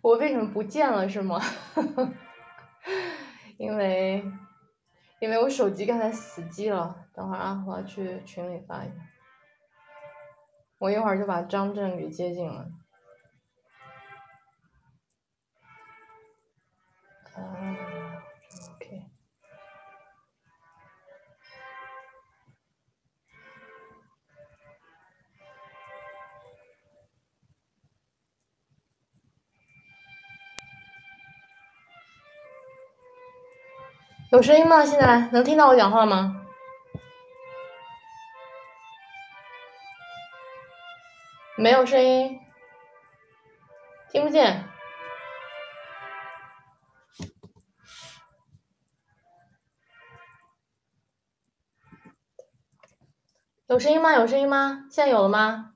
[0.00, 1.40] 我为什么不见了是吗？
[3.58, 4.24] 因为
[5.20, 8.94] 因为我手机刚才死机了，等会儿啊，我要去群里发一下。
[10.78, 12.64] 我一会儿就把张震给接进来。
[34.38, 34.84] 有声音吗？
[34.84, 36.46] 现在能听到我讲话吗？
[41.56, 42.38] 没有声音，
[44.12, 44.64] 听不见。
[53.66, 54.12] 有声音吗？
[54.12, 54.84] 有声音吗？
[54.88, 55.72] 现在有了吗？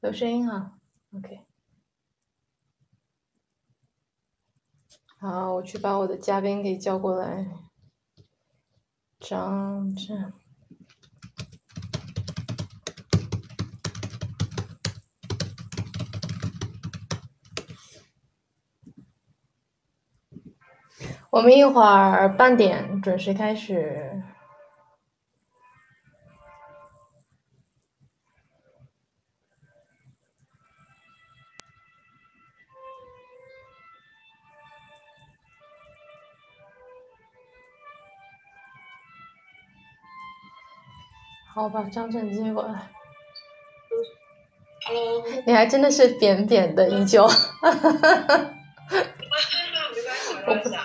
[0.00, 0.72] 有声音啊
[1.14, 1.44] ，OK。
[5.18, 7.46] 好，我去把我的嘉宾给叫过来。
[9.18, 10.32] 张震，
[21.28, 24.22] 我们一会儿半点准时开始。
[41.60, 42.88] 好，把张震接过来。
[44.86, 47.82] Hello，你还真的是扁扁的依旧，没关
[49.42, 49.58] 系，
[50.36, 50.84] 没关系啊。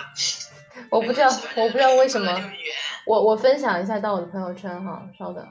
[0.90, 2.30] 我不知道，我不知道为什么。
[3.06, 5.48] 我我分享一下到我的朋友圈哈，稍等。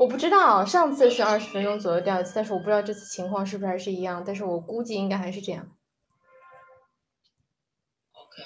[0.00, 5.76] 我不知道上次是二十分钟左右掉一次，但是我不知道这次情况是不是还是一样，但是我估计应该还是这样。
[8.12, 8.42] OK，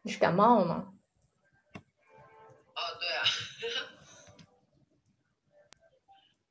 [0.00, 0.94] 你是感冒了吗？
[2.74, 3.24] 哦，对啊，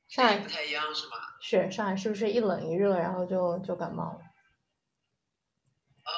[0.08, 1.16] 上海 不太一样是吗？
[1.42, 4.20] 是上海是不是一冷一热，然后就就感冒了？
[6.04, 6.12] 呃，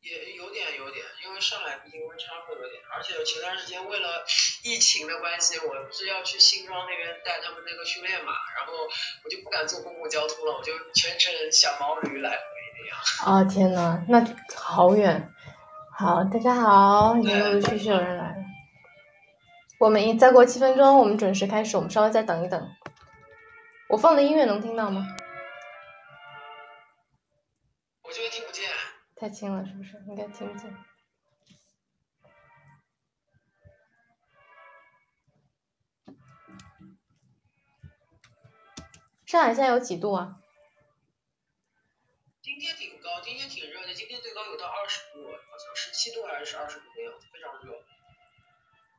[0.00, 2.40] 也有点有点，因为上海毕竟温差
[3.24, 4.24] 前段时间为了
[4.62, 8.72] 疫情的关系，我不是要去新庄那边带他们那个训练嘛，然后
[9.24, 12.36] 我就不敢坐公共交通了，我就全程小毛驴来回
[12.78, 12.98] 那样。
[13.24, 14.24] 啊天呐，那
[14.56, 15.32] 好远。
[15.98, 18.36] 好，大家好，陆陆续续有人来了。
[19.78, 22.70] 我们一再过七分钟，我们准时开始，我们稍微再等一等。
[23.88, 25.06] 我放的音乐能听到吗？
[28.02, 28.68] 我这边听不见，
[29.16, 30.02] 太轻了，是不是？
[30.08, 30.74] 应该听不见。
[39.30, 40.42] 上海现在有几度啊？
[42.42, 47.80] 今天挺高，今天挺热的，今天最高有到二十度，好像十七度还是二十度的样子，非常热，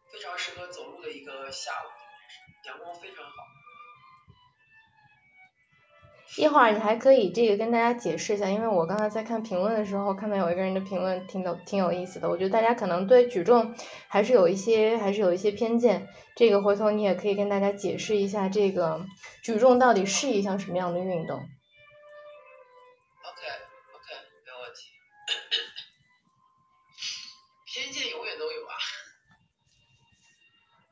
[0.09, 1.87] 非常适合走路的一个下午，
[2.63, 3.60] 阳光非常好。
[6.37, 13.75] 一会儿你还可以这个跟大家解释一下，因为我刚才在看评论的时候，看到有一个人的评论挺有挺有意思的，我觉得大家可能对举重
[14.07, 19.05] 还是有一些还是有一些偏见，这个回头你也可以跟大家解释一下，这个
[19.43, 21.47] 举重到底是一项什么样的运动？OK
[23.93, 24.07] OK，
[24.45, 24.89] 没问题。
[27.65, 28.73] 偏见永远都有啊。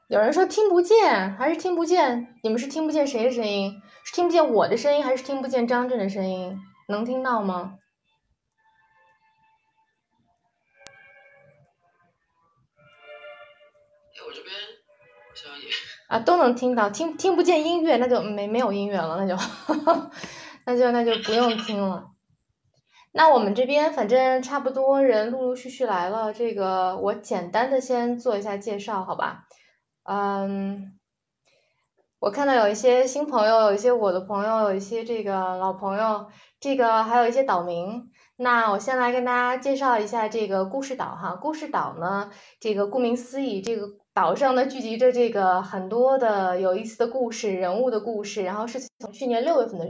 [0.10, 2.36] 有人说听不见，还是听不见？
[2.44, 3.82] 你们是听不见谁的声音？
[4.10, 6.60] 是听不见我的声音，还是听不见张震的声音？
[6.88, 7.78] 能听到吗？
[14.16, 14.52] 哎，我这边
[15.28, 15.68] 好像也
[16.08, 19.36] 啊，都能听到，听听不见音乐，那就没没有音乐了，那就
[20.66, 22.10] 那就那就不用听了。
[23.12, 29.44] 那我们这边反正差不多人陆陆续续来了，这个我简单的先做一下介绍，好吧？
[30.02, 30.99] 嗯，
[32.20, 36.28] 我看到有一些新朋友，有一些我的朋友，有一些这个老朋友，
[36.60, 38.12] 这个还有一些岛民。
[38.36, 41.38] 那我先来跟大家介绍一下这个故事岛哈。
[41.42, 42.30] 故事岛呢，
[42.60, 49.90] 这个顾名思义，这个岛上呢聚集着这个很多的有意思的故事、人物的故事，然后是从去年六月份的。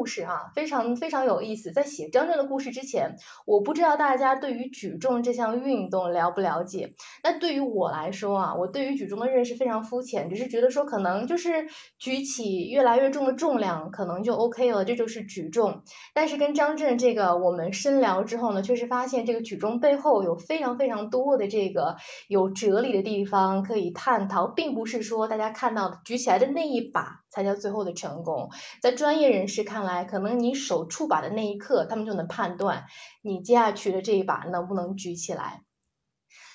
[0.00, 1.72] 故事啊，非常非常有意思。
[1.72, 6.94] 在写张震的故事之前，我不知道大家对于举重这项运动了不了解。
[7.22, 11.66] 那对于我来说啊，我对于举重的认识非常肤浅，只是觉得说可能就是
[11.98, 15.82] 举起越来越重的重量，可能就 OK 了，这就是举重。
[16.14, 28.50] 但是跟张震这个我们深聊之后呢，确实发现这个举重背后有非常非常多的这个有哲理的地方可以探讨，并不是说大家看到举起来的那一把才叫最后的成功。
[28.82, 32.84] 在专业人士看来，可能你手触把的那一刻，他们就能判断
[33.22, 35.62] 你接下去的这一把能不能举起来。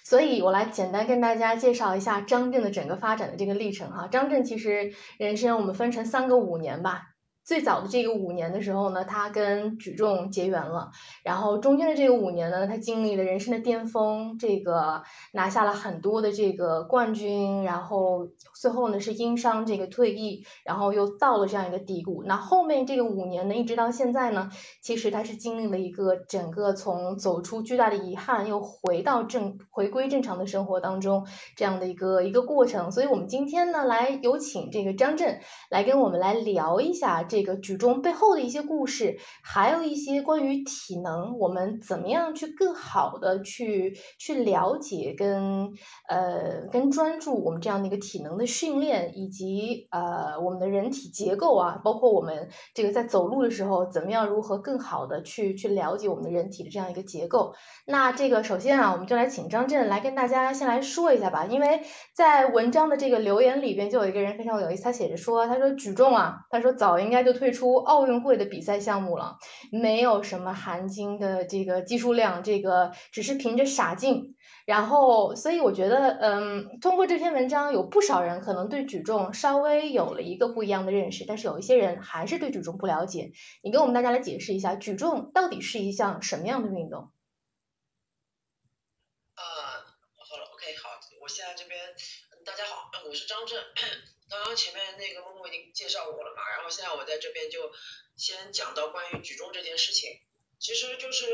[0.04, 4.08] 所以，我来简单跟大家介绍一下张震的整个发展的这个历程哈。
[4.08, 7.15] 张震其实人生我们分成三个五年吧。
[7.46, 10.90] 最早的这个五年的时候呢，他跟举重结缘了，
[11.24, 18.28] 然后中间的这个五年呢，他经历了人生的巅峰，这个拿下了很多的这个冠军，然后
[18.60, 22.24] 最后呢是因伤这个退役，然后又到了这样一个低谷。
[22.24, 24.50] 那后面这个五年呢，一直到现在呢，
[24.82, 32.92] 其实他是经历了一个整个从走出巨大的遗憾，又回到正回归正常的生活当中这样的一个一个过程。
[32.92, 37.24] 所以我们今天呢，来有请这个张震来跟我们来聊一下。
[37.35, 45.70] 这这个举重背后的一些故事，还有一些关于体能，我们怎么样去更好的去去了解跟
[46.08, 57.54] 呃跟专注我们这样的一个体能的训练，以及呃我们的人体结构啊，包括我们这个在走路的时候，怎么样如何更好的去去了解我们的人体的这样一个结构。
[57.86, 61.82] 那这个首先啊，我们就来请张震来跟大家先来说一下吧，因为
[62.14, 67.25] 在文章的这个留言里边，就有一个人非常有意思，他写着说，他说举重啊，他说早应该。
[67.26, 69.38] 就退出奥运会的比赛项目了，
[69.72, 74.36] 没有什么含金的这个技术量，这个只是凭着傻劲。
[74.66, 83.32] 然后，所以我觉得，嗯，通过这篇文章，有不少人可能对举重稍微有了一个不一样的认识，但是有一些人还是对举重不了解。
[83.62, 87.12] 你跟我们大家来解释一下，举重到底是一项什么样的运动？
[89.36, 90.90] 呃，好了，OK，好，
[91.22, 91.80] 我现在这边，
[92.44, 93.60] 大家好，我是张震。
[94.30, 97.72] 刚刚前面那个默默已经介绍过了嘛，然后现在我在这边就
[98.16, 100.10] 先讲到关于举重这件事情。
[100.60, 101.26] 其实就是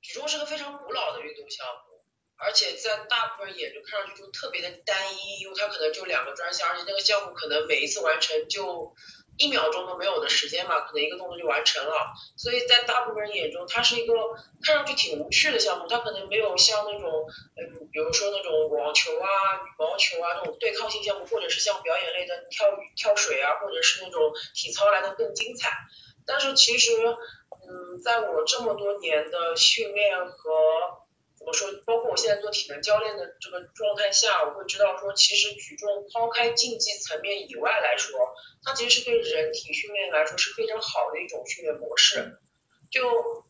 [0.00, 2.04] 举重是个非常古老的运动项目，
[2.36, 8.94] 而且在大部分人眼中看上去就特别的单一，因为它可能就两个专项，而且那个项目可能每一次完成就。
[9.40, 14.12] 一秒钟都没有的时间嘛，可能一个动作就完成了，所以在大部分人眼中，它是一个
[14.62, 17.24] 看上去挺无趣的项目，它可能没有像那种，
[17.56, 19.26] 嗯，比如说那种网球啊、
[19.64, 25.70] 羽毛球啊这种对抗性项目，或者是像表演类的跳、跳水啊，或者是那种体操来的更精彩。
[26.26, 30.52] 但是其实，嗯，在我这么多年的训练和
[31.50, 31.66] 我说？
[31.84, 38.16] 包括我现在做体能教练的这个状态下，我会知道说，其实举重抛开竞技层面以外来说，
[38.62, 42.38] 它其实是对人体训练来说是非常好的一种训练模式。
[42.90, 43.02] 就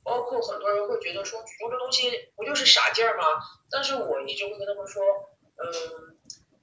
[0.02, 3.24] 包括很多人会觉得说，举重这东西不就是傻劲儿吗？
[3.70, 5.02] 但是我一直会跟他们说，
[5.56, 6.16] 嗯，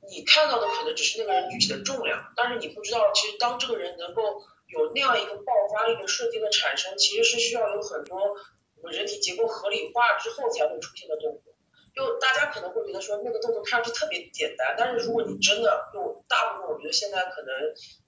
[0.10, 8.36] 你看到的可能只是那个人举起的重量，但是你不知道，其实当这个人能够有那样一个爆发力的瞬间的产生，其实是需要有很多。
[8.82, 11.54] 我们人体结构合理化之后才会出现的动作，
[11.96, 17.52] 就大家可能会觉得说那个动作看上去特别简单，但是如果你真的就大部分我觉得现在可能，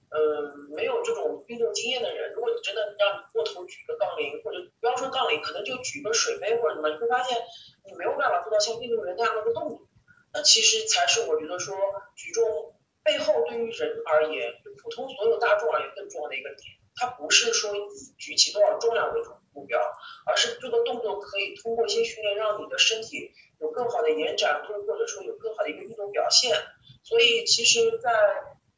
[0.09, 7.37] 嗯，没有这种运动经验的人，如果你真的让你过头举个杠铃，或者不要说杠铃，可能就举个水杯或者什么，你会发现
[7.85, 9.87] 你没有办法做到像运动员那样的一个动作，
[10.33, 11.75] 那其实才是我觉得说
[12.15, 17.79] 举重背后对于人而言，就普通所有大众而言更重要的一个点，它不是说以
[18.17, 19.31] 举起多少重量为主。
[19.53, 19.79] 目标，
[20.25, 26.55] 而是这个动作可以通过一些训练，让你的身体有更好的延展度，或者说有更好的一个运动表现。
[27.03, 28.11] 所以，其实在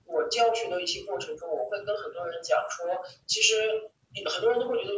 [0.05, 3.89] 我教学的一些过程中，我会跟很多人讲说，其实
[4.25, 4.91] 很多人都会觉得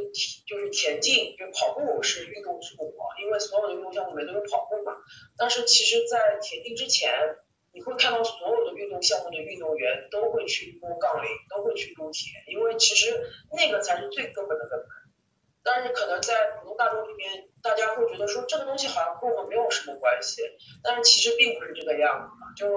[0.46, 4.98] 就是田径，就跑步是运动之母，因为所有的运动项目里面都有跑步嘛。
[5.38, 7.38] 但是，其实，在田径之前，
[7.72, 13.20] 你会看到所有的运动项目的运动员都会去摸杠铃，都会去撸铁，因为其实
[13.51, 14.88] 那个才是最根本的根本。
[15.63, 20.41] 但是可能在普通大众里面，大家会觉得说这个东西好像跟我们没有什么关系，
[20.84, 22.51] 但是其实并不是这个样子嘛。
[22.53, 22.67] 就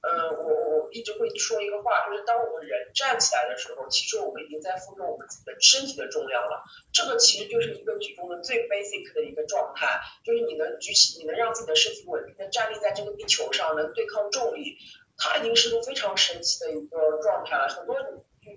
[0.00, 6.64] 呃，我我一直会说一个话，就是当我们人站起来的时候，其实我们已经在负重我们自己的身体的重量了。
[6.92, 14.78] 这个其实就是一个举重的最 basic 的一个状态，就是你能举起，你能让自己的身体稳定的站立在这个地球上，能对抗重力，
[15.18, 17.68] 它已经是个非常神奇的一个状态了。
[17.68, 18.08] 很多就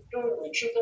[0.09, 0.81] 就是你去跟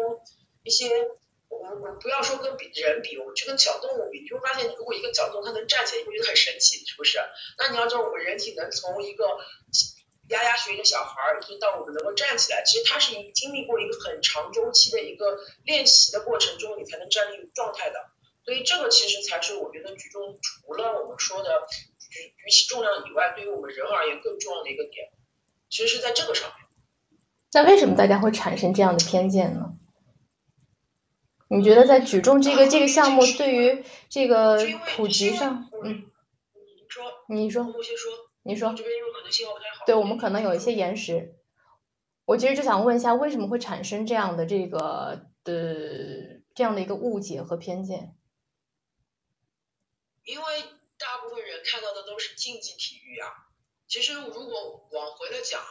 [0.61, 1.09] 一些。
[1.51, 7.19] 我们不要说跟比人比，我们去跟小动物比，你会发现，如果一个小动物它能站起来，你会觉得很神奇，是不是？
[7.59, 9.25] 那你要知道，我们人体能从一个
[10.29, 17.99] 牙牙学语的小孩儿，一直到我们能够站起来，其实它是一经历过一个很长周期的一个练习的过程中，你才能站立状态的。
[18.45, 21.67] 所以这个其实才是我觉得举重除了我们说的
[21.99, 25.11] 举举起重量以外，对于我们人而言更重要的一个点，
[25.69, 26.67] 其实是在这个上面。
[27.51, 29.73] 那为什么大家会产生这样的偏见呢？
[31.53, 34.57] 你觉得在举重这个这个项目对于这个
[34.95, 36.09] 普及上，嗯，
[37.27, 38.73] 你说，你说，你说，
[39.85, 41.35] 对我们可能有一些延时。
[42.23, 48.15] 我其实就想问一下，为什么会产生这样的这个的这样的一个误解和偏见？
[50.23, 50.45] 因为
[50.97, 53.27] 大部分人看到的都是竞技体育啊。
[53.87, 55.61] 其实如果往回来讲，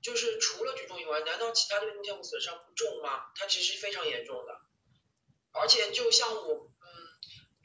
[0.00, 3.26] 就是除了举重以外，难道其他的运动项目损伤不重吗？
[3.34, 4.60] 它其实是非常严重的。
[5.60, 6.86] 而且就像我，嗯，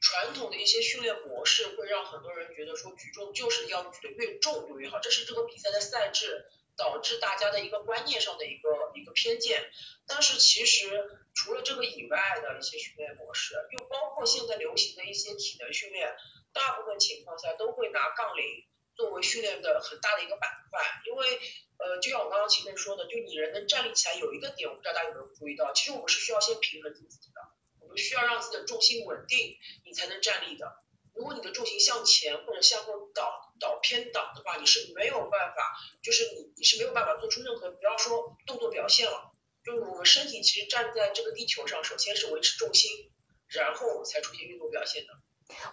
[0.01, 6.45] 传统的一些训练模式会让很多人觉得说举重就是要举得越重就越好，这是这个比赛的赛制
[6.77, 9.69] 导致大家的一个观念上的一个一个偏见。
[10.07, 16.15] 但是其实除了这个以外的一些训练模式，又包括现在流行的一些体能训练，
[16.53, 18.43] 大部分情况下都会拿杠铃
[18.95, 21.39] 作为训练的很大的一个板块，因为
[21.77, 27.41] 呃，就像我刚刚前面说的，就你人能站立起来有一个点，我不知道大家有没有注意到，其实我们是需要先平衡住自己的。
[27.91, 30.65] 我们需要让自己的重心稳定，你才能站立的。
[31.13, 39.35] 如果你的重心向前或者向后倒倒偏倒的话，你是没有办法，就是你你是没有办法做出任何不要说动作表现了。
[39.65, 43.11] 就是我们身体其实站在这个地球上，首先是维持重心，
[43.49, 45.11] 然后才出现运动表现的。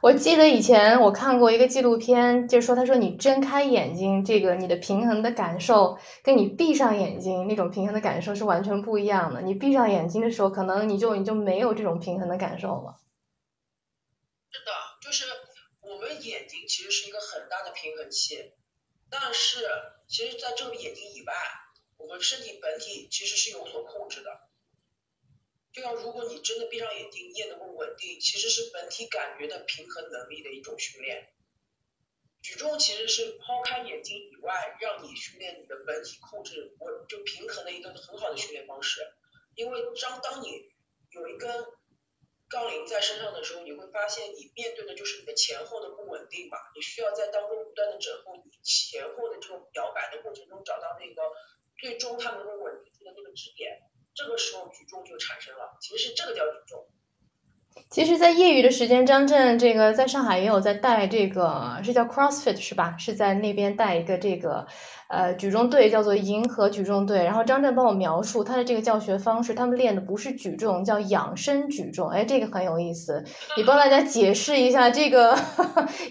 [0.00, 9.42] 我记得以前我看过一个纪录片，就是说，他说你睁开眼睛，这个你的平衡的感受，跟你闭上眼睛那种平衡的感受是完全不一样的。
[9.42, 13.00] 你闭上眼睛的时候，可能你就你就没有这种平衡的感受了。
[14.50, 15.24] 是的，就是
[15.80, 18.52] 我们眼睛其实是一个很大的平衡器，
[19.10, 19.66] 但是
[20.06, 21.32] 其实在这个眼睛以外，
[21.96, 24.47] 我们身体本体其实是有所控制的。
[25.72, 31.28] 就像如果你真的闭上眼睛，你也能够稳定，其实是本体感觉的平衡能力的一种训练。
[32.40, 39.00] 举重其实是抛开眼睛以外，让你训练你的本体控制稳就平衡的一个很好的训练方式。
[39.54, 40.70] 因为当当你
[41.10, 41.66] 有一根
[42.48, 51.22] 杠铃在身上的时候，你会发现你面对的就是你的前后的不稳定嘛，你需要在当中不断的整后，你前后的这种摇摆的过程中找到那个
[51.76, 53.82] 最终它能够稳定住的那个支点。
[54.18, 56.84] 这个时候举重就产生了，其实是这个叫举重。
[57.90, 62.96] 其实，在业余的时间，张震这个在上海也有在带这个，是叫 CrossFit 是吧？
[62.98, 64.66] 是在那边带一个这个。
[65.08, 73.24] 呃，举重队叫做银河举重队，然后张震帮我描述他的这个教学方式，他们练的不是举重，叫养生举重，哎，这个很有意思，
[73.56, 75.34] 你帮大家解释一下这个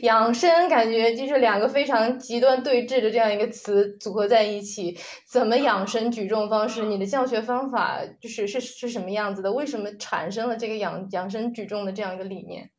[0.01, 4.97] 养生，感觉就是两个非常极端对峙的这样一个词组合在一起，
[5.29, 6.83] 怎么养生举重方式？
[6.83, 9.51] 你的教学方法就是是是什么样子的？
[9.51, 12.71] 为什么产生了这个养养生举重的这样一个理念？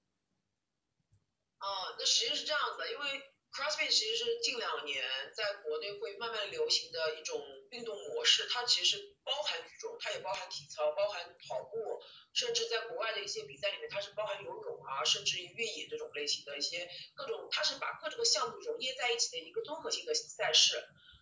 [1.60, 3.22] 哦，那实际是这样子的，因为。
[3.48, 5.02] CrossFit 其实是近两年
[5.34, 11.98] 在国内会慢慢流行的一种运动模式，它其实包含举重，它也包含体操，包含跑步，
[12.32, 20.76] 甚至在国外的一些比赛里面，它是包含游泳啊，甚至于越野这种类型的一些各种，它是把各种项目融捏在一起的一个综合性的赛事。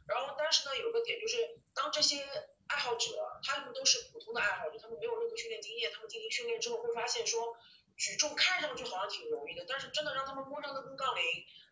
[0.07, 2.23] 然后，但是呢，有个点就是，当这些
[2.69, 7.57] 爱好者，他们都是普通的爱好者，他们没有任何训练经验，他们进行训练之后会发现说，
[7.97, 11.23] 举重看上去好像挺容易的，但是真的让他们摸上那根杠铃。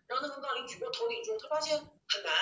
[0.06, 2.34] 让那根杠铃举过头顶之后，他发现很难，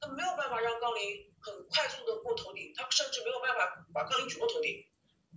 [0.00, 4.86] 他没有办法让杠铃很快速的过头顶，他甚至没有办法把杠铃举过头顶。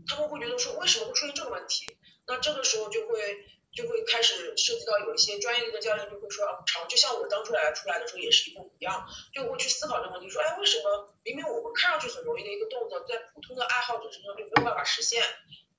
[0.07, 1.97] 他们会觉得说，为什么会出现这个问题？
[2.27, 15.23] 那这个时候就会就会开始涉及到有一些专业的教练就会说啊，长就像我当初来出来的时候也是一步一样，就会去思考这个问题，说，哎，为什么明明我们看上去很容易的一个动作，在普通的爱好者身上就没有办法实现？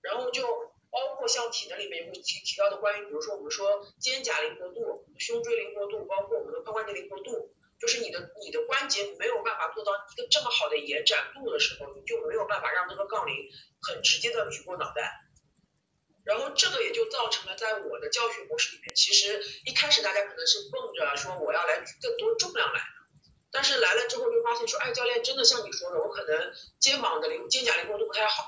[0.02, 0.74] 然后就。
[0.94, 13.34] 包括像体能里面也会提提到的关于，比如说我们说肩胛灵活度、胸椎灵活度，包括我们的髋关节灵活度，就是你的你的关节没有办法做到一个这么好的延展度的时候，你就没有办法让这个杠铃
[13.82, 15.18] 很直接的举过脑袋。
[16.24, 22.86] 然后这个也就造成了在我的教学模式里面，其实一开始大家可能是蹦着说我要来更多重量来的，
[23.52, 28.42] 但是来了之后就发现说，哎，教练真的像你说的，我可能肩膀的灵肩胛灵活度不太好。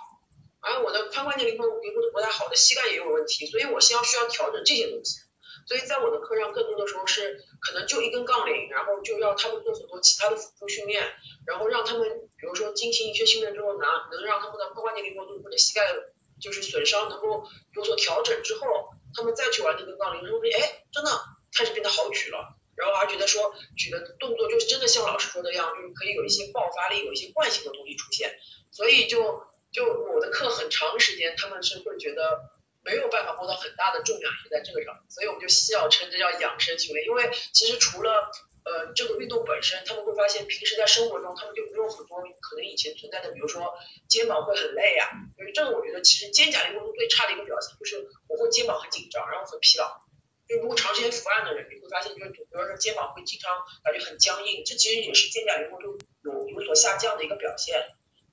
[0.60, 5.20] 而我的髋关节灵活灵活度不太好，的膝盖也有问题，所以我先要需要调整这些东西。
[5.68, 11.12] 所以在我的课上，更多的时候是可能就一根杠铃，然后就要他们做很多其他的辅助训练，
[11.46, 15.92] 然后让他们比如说进行一些训练之后，拿能让他们的髋关节灵活度或者膝盖
[16.40, 17.44] 就是损伤能够
[17.75, 21.11] 有所调整之后，他们再去玩那个杠铃，说哎，真的
[21.53, 22.57] 开始变得好举了。
[22.77, 28.38] 然后还觉得说举的动作就是真的像老师说的那样，就是可以有一些爆发力，有一些惯性的东西出现，
[28.70, 32.51] 所以就就我的课很长时间他们是会觉得
[32.85, 38.31] 没有办法摸到很大的重量是在这个上，所以我们就笑称这叫养生训练，因为其实除了
[38.66, 43.72] 呃这个运动本身，他们会发现平时在生活中他们就没有很多可能以前存在的，比如说
[44.09, 45.07] 肩膀会很累啊，
[45.38, 50.02] 因为这个我觉得其实肩胛灵活度最差的一个表现就是我会肩膀很紧张，然后很疲劳。
[50.48, 53.50] 就如果长时间伏案的人，你会发现，就是比如说肩膀会经常
[53.83, 57.83] 感觉很僵硬，这其实也是肩胛灵活度有有所下降的一个表现，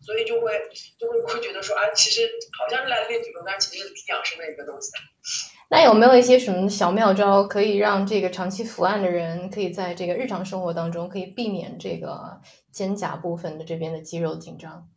[0.02, 0.69] 所以就会
[1.00, 4.91] 就会会觉得说，啊，其实好像是来练举重，但其实是挺养生的一个东西。
[5.69, 14.89] 那有没有一些什么小妙招，可以让这个长期伏案的人，可以在这个日常生活当中，可以避免这个肩胛部分的这边的肌肉紧张？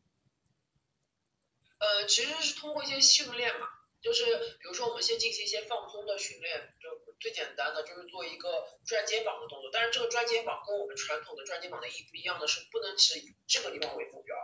[1.79, 3.67] 呃，其实是通过一些训练嘛，
[4.01, 4.25] 就是
[4.61, 7.07] 比如说我们先进行一些放松的训练，就。
[7.19, 14.37] 最简单的就是做一个转肩膀的动作，但是这个转肩膀跟我们传统的转肩膀的意义不一样的是，不能只以这个地方为目标，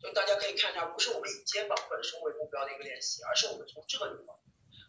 [0.00, 4.40] 就大家可以看一下，不是我们以肩膀本身为目标的一个练习，而是我们从这个地方，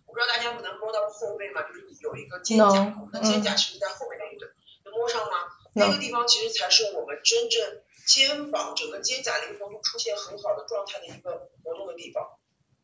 [0.10, 1.62] 我不知道大家能摸到后背吗？
[1.62, 4.50] 就是有一个肩胛骨，那肩胛其实在后面那一对，
[4.86, 5.46] 能摸上吗？
[5.74, 12.40] 那个地方其实才是我们真正肩膀整个肩胛灵活度出现很好的状态的一个活动的地方，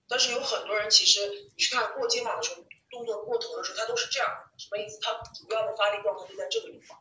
[0.08, 2.64] 但是有很多人其实你去看过肩膀的时候。
[2.92, 5.00] 动作过头的时候，他都是这样，什么意思？
[5.02, 6.98] 他主要的发力状态就在这个地方。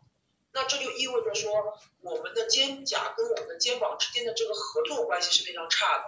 [0.51, 6.05] 那这就意味着说，我们的肩胛跟我们的肩膀之间的这个合作关系是非常差的。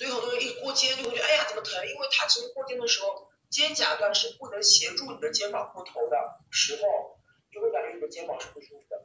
[0.00, 1.76] 所以很多人一过肩就会觉得，哎呀，怎么疼？
[1.84, 6.16] 因为他其实过肩的时候，肩胛段是不能协助你的肩膀过头的
[6.48, 7.20] 时候，
[7.52, 9.04] 就会感觉你的肩膀是不舒服的。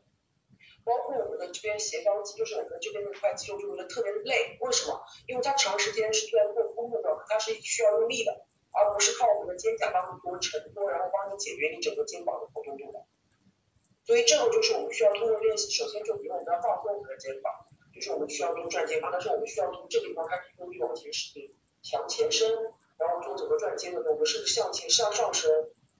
[0.86, 4.55] 包括我们的这边斜方肌，就是我们这边这块肌肉就会觉得特别累。
[4.62, 5.03] 为什么？
[5.27, 8.47] 因为它长时间是在做工作状态，它是需要用力的。
[8.71, 13.03] 而不是靠我们的肩胛帮你做承托，然后帮你解决你整个肩膀的活动度的。
[14.05, 17.51] 所以这个就是我们需要通过练习，首先就比如我们要放松我们的肩膀，
[17.95, 21.41] 就是我们需要做转肩膀，但是我们需要从这个地方开始用力往前伸，
[21.81, 22.51] 向前伸，
[22.99, 25.49] 然后做整个转肩的动作，甚至向前向上伸，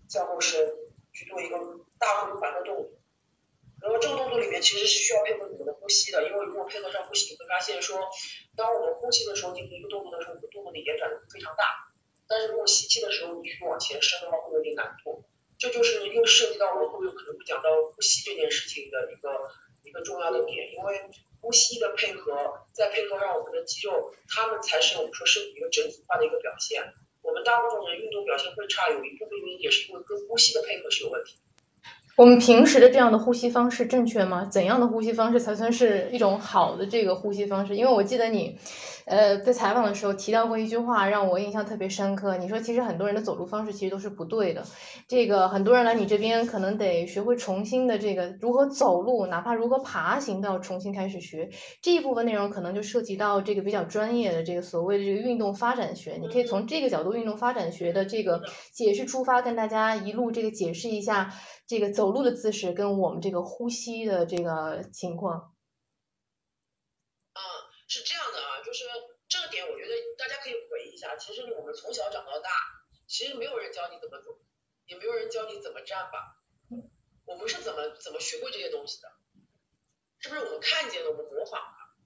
[0.10, 0.76] 向后伸，
[1.14, 1.56] 去做一个
[1.98, 2.92] 大回环的动作。
[3.80, 7.98] 然后这个动作里面其实是需要配合你们的呼吸的，因为如果配合上呼吸，你会发现说，
[8.58, 11.64] 当我们呼气的时候进行一个动作的时候，动作的延展非常大。
[12.28, 15.24] 但是如果吸气的时候你去往前伸的话，会有点难度。
[15.58, 19.48] 这就是又涉及到我们后面可能会讲到呼吸这件事情的一个
[19.84, 21.00] 一个重要的点，因为
[21.46, 26.82] 呼吸的配合，再配合上我们的肌肉，他们才是我们说身体一个整体化的一个表现。
[27.22, 31.38] 我们大部分人运动表现会差，有一部分原因也是因为跟呼吸的配合是有问题。
[32.18, 34.46] 我们平时的这样的呼吸方式正确吗？
[34.46, 37.76] 怎样的呼吸方式才算是一种好的这个呼吸方式？
[37.76, 38.58] 因为我记得你，
[39.04, 42.38] 呃，在采访的时候提到过一句话，让我印象特别深刻。
[42.38, 44.64] 你说，其实很多人的走路方式其实都是不对的。
[45.10, 51.50] 这个很多人来你这边，可能得学会重新的这个如何走路，哪怕如何爬行都要重新开始学。
[51.82, 56.18] 这一部分内容可能就涉及到这个比较专业的这个所谓的这个运动发展学。
[56.22, 61.34] 你可以从这个角度，运动发展学的这个解释出发，跟大家一路这个解释一下。
[61.68, 65.56] 这个走路的姿势跟我们这个呼吸的这个情况，
[67.34, 67.42] 嗯，
[67.88, 68.84] 是这样的啊，就是
[69.28, 71.16] 这个点，我觉得大家可以回忆一下。
[71.16, 72.50] 其实我们从小长到大，
[73.08, 74.40] 其实没有人教你怎么走，
[74.86, 76.44] 也没有人教你怎么站吧。
[77.26, 79.10] 我们是怎么怎么学会这些东西的？
[80.20, 81.98] 是不是我们看见了，我们模仿了？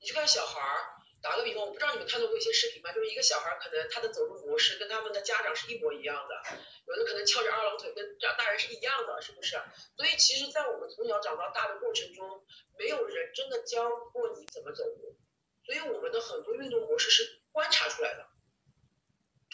[0.00, 0.95] 你去看小孩儿。
[1.26, 2.92] 打个比方，我不知道你们看到过一些视频吗？
[2.92, 6.40] 就是一个小孩可能他的走路模式跟他们的家长是一模一样的，
[6.86, 9.56] 有的可能翘着二郎腿跟大大人是一样的，是不是？
[9.96, 12.46] 所以其实，在我们从小长到大的过程中，
[12.78, 15.18] 没有人真的教过你怎么走路，
[15.64, 18.28] 所以我们的很多运动模式是观察出来的，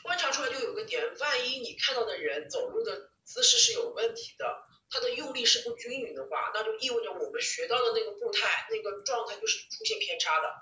[0.02, 10.52] 观察出来就有个点，万一你看到的人走路的姿势是有问题的，他的用力是不均匀的话，那就意味着我们学到的那个步态、那个状态就是出现偏差的。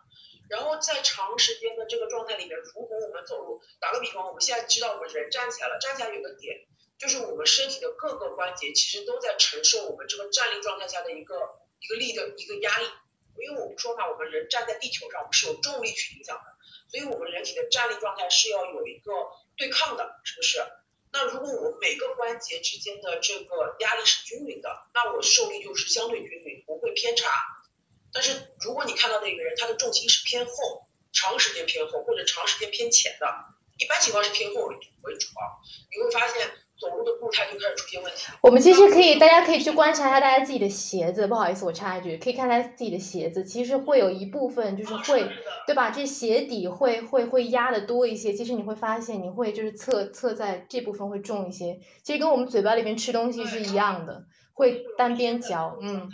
[0.50, 6.66] 然后在长时间的这个状态里面，如果我们走路，打个比方，我们现在知道我们人站起来了，站起来有个点，
[6.98, 11.36] 就是我们身体的各个关节其实都在承受我们这个站立状态下的一个
[11.78, 12.86] 一个力的一个压力，
[13.38, 16.42] 因为我们说嘛，我们人站在地球上，我们是有重力去影响的，
[16.90, 19.12] 所以我们人体的站立状态是要有一个
[19.56, 20.58] 对抗的，是不是？
[21.12, 27.30] 那如果我每个关节之间的这个压力是均匀的，那我受力就是相对均匀，不会偏差。
[28.12, 30.52] 但是如果你看到那个人，他的重心是偏后，
[31.12, 33.26] 长时间偏后或者长时间偏前的，
[33.78, 35.42] 一般情况是偏后为主啊。
[35.90, 36.46] 你会发现
[36.80, 38.32] 走路的步态就开始出现问题。
[38.40, 41.26] 我们其实可以，大家可以去观察一下大家自己的鞋子。
[41.26, 45.28] 不好意思，我插一句，可以看大家自己的鞋子，其实会有一部分就是会，
[45.66, 45.90] 对吧？
[45.90, 48.32] 这鞋底会会会压的多一些。
[48.32, 51.78] 其实你会发现，你会就是侧侧在这部分会重一些。
[52.02, 56.08] 其实跟我们嘴巴里面吃东西是一样的，会单边嚼，嗯。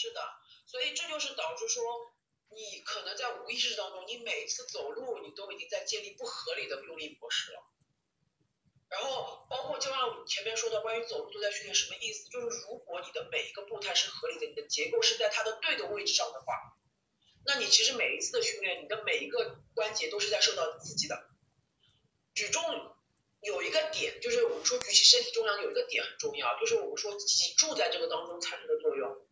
[0.00, 0.20] 是的，
[0.64, 1.84] 所以这就是导致说，
[2.48, 7.60] 你可能在无意识当中，你每次走路，你都已经在建立不合理的用力模式了。
[8.88, 12.30] 然后，包括就像前面说的，关于走路都在训练什么意思？
[12.30, 16.54] 就是如果你的每一个步态是合理的，你的结构是在它的对的位置上的话，
[17.44, 21.28] 那你其实每一次的训练，你的每一个关节都是在受到刺激的。
[22.34, 22.62] 举重
[23.42, 29.26] 有一个点，就是我们说举起身体重量有一个点很重要，就是我们说脊柱在这个当中产生的作用。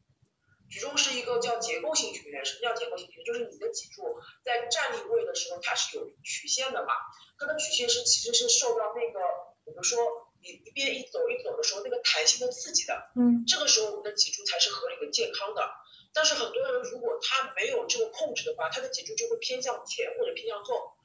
[0.68, 3.24] 举重是一个叫结构性训练，什么叫结构性训练？
[3.24, 6.92] 就是你的脊柱在站立位的时候，它是有曲线的嘛？
[7.38, 9.20] 它的曲线是其实是受到那个
[9.64, 9.98] 我们说
[10.42, 13.10] 你一边一走一走的时候那个弹性的刺激的。
[13.16, 13.44] 嗯。
[13.46, 15.70] 这个时候我们的脊柱才是合理的健康的。
[16.12, 20.96] 但是很多人如果他没有这个控制的话，他的脊柱就会偏向前或者偏向后，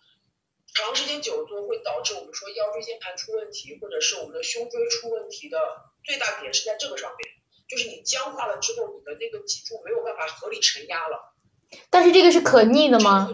[0.74, 5.60] 长时间久坐会导致我们说腰椎间盘出问题，或者是我们的胸椎出问题的
[6.04, 7.30] 最大点是在这个上面。
[7.74, 11.34] 就是你僵化了之后，你的那个脊柱没有办法合理承压了。
[11.90, 13.28] 但是这个是可逆的吗？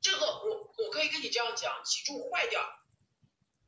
[0.00, 2.60] 这个我我可以跟你这样讲，脊柱坏掉，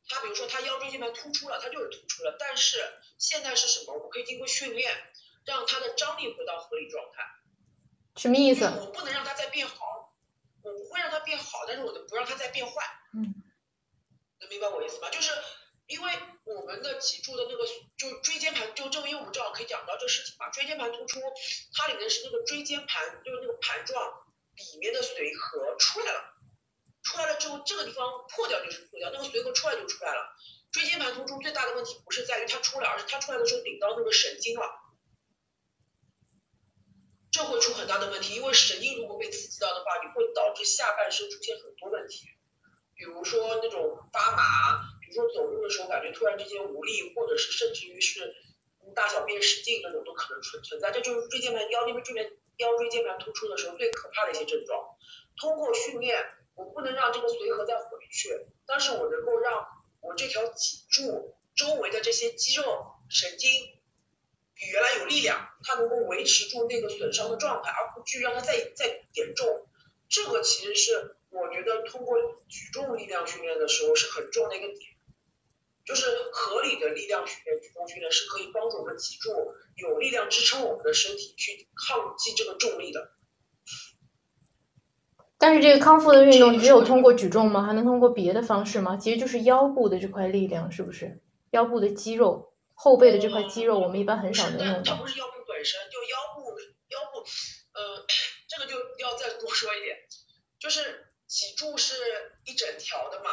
[0.09, 2.35] 他比如说他腰椎间盘突出了，他就是突出了。
[2.37, 2.77] 但是
[3.17, 3.93] 现在是什么？
[3.93, 4.91] 我可以经过训练，
[5.45, 7.23] 让他的张力回到合理状态。
[8.17, 8.65] 什么意思？
[8.65, 10.13] 我不能让他再变好，
[10.61, 12.73] 我不会让他变好，但是我不让他再变坏。
[13.13, 13.33] 嗯。
[14.41, 15.09] 能明白我意思吗？
[15.09, 15.31] 就是。
[15.93, 16.11] 因为
[16.43, 17.63] 我们的脊柱的那个
[17.95, 21.21] 就椎间盘，就正因为我们正好可以讲到这个事情嘛，椎间盘突出，
[21.71, 24.11] 它里面是那个椎间盘，就是那个盘状
[24.55, 26.33] 里面的髓核出来了，
[27.03, 30.35] 出来了之后这个地方破掉就是破掉，那个髓核出来就出来了。
[30.71, 34.65] 椎间盘突出最大的问题不是在于它出来，而是它出来的时候顶到那个神经了，
[37.31, 42.25] 这会出很大的问题，因为神经如果被刺激到的话，你会导致下半身出现很多问题，
[42.95, 44.92] 比如说那种发麻。
[45.13, 48.35] 说走路的时候感觉突然之间无力，或者是甚至于是
[48.95, 54.95] 大小便失禁那种都可能存存在，这就是椎间盘腰因为这边腰椎间盘突出的时候最可怕的一些症状。
[55.39, 56.23] 通过训练，
[56.55, 59.65] 我不能让这个髓核再回去，但是我能够让
[60.01, 62.63] 我这条脊柱周围的这些肌肉
[63.09, 63.49] 神经
[64.53, 69.67] 比原来有力量，它能够维持住那个损伤的状态，而不至于让它再再严重。
[70.07, 72.15] 这个其实是我觉得通过
[72.47, 74.92] 举重力量训练的时候是很重的一个点。
[75.85, 79.31] 就是合理的力量训练，举重训练是可以帮助我们脊柱
[79.75, 83.11] 有力量支撑我们的身体去抗击这个重力的。
[85.37, 87.63] 但是这个康复的运动只有通过举重吗？
[87.65, 88.95] 还能通过别的方式吗？
[88.95, 91.21] 其实就是腰部的这块力量，是不是？
[91.51, 94.95] 腰部的肌肉、后背的这块肌肉，我们一般很少能用到。
[94.95, 97.19] 它不是腰部本身就腰部，腰部，
[97.73, 98.05] 呃，
[98.47, 99.97] 这个就要再多说一点，
[100.59, 101.93] 就是脊柱是
[102.45, 103.31] 一整条的嘛。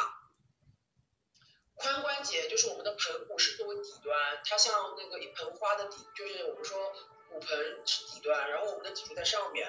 [2.21, 6.93] 关节就是我们的盆骨是作为底端，它像那个一盆花的底，就是我们说
[7.27, 9.67] 骨盆是底端，然后我们的脊柱在上面。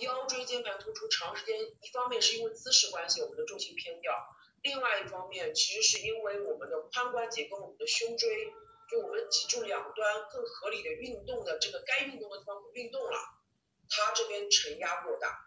[0.00, 4.12] 腰椎间盘突出长时间，一方面是因为姿势关系，我们的重心偏掉；
[4.60, 8.52] 另外一方面，其实是因为我们的髋关节跟我们的胸椎，
[8.90, 13.18] 就我们脊柱两端更合理的运动的这个该运动的地方不运动了，
[13.88, 15.45] 它这边承压过大。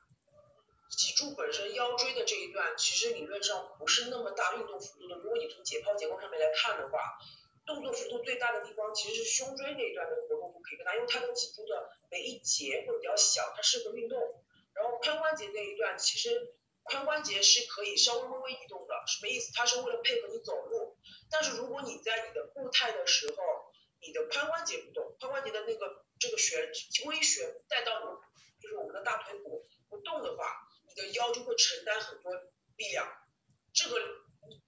[0.89, 5.15] 脊柱本身腰椎的这一段，其实理论上不是那么大运动幅度的。
[5.17, 6.99] 如果你从解剖结构上面来看的话，
[7.65, 14.19] 动作幅度最大的地方其实是胸椎那一段的活动度可以更大，因为它的脊柱的每一节会比较小，它适合运动。
[14.73, 19.51] 然后髋关节那一段，其实髋关节是可以稍微微微移动的，什么意思？
[19.53, 20.97] 它是为了配合你走路。
[21.29, 23.35] 但是如果你在你的步态的时候，
[24.01, 26.71] 你的髋关节不动，髋关节的那个这个旋
[27.05, 28.21] 微旋带到我
[28.59, 30.65] 就是我们的大腿骨不动的话。
[31.13, 32.33] 腰就会承担很多
[32.77, 33.07] 力量，
[33.73, 33.97] 这个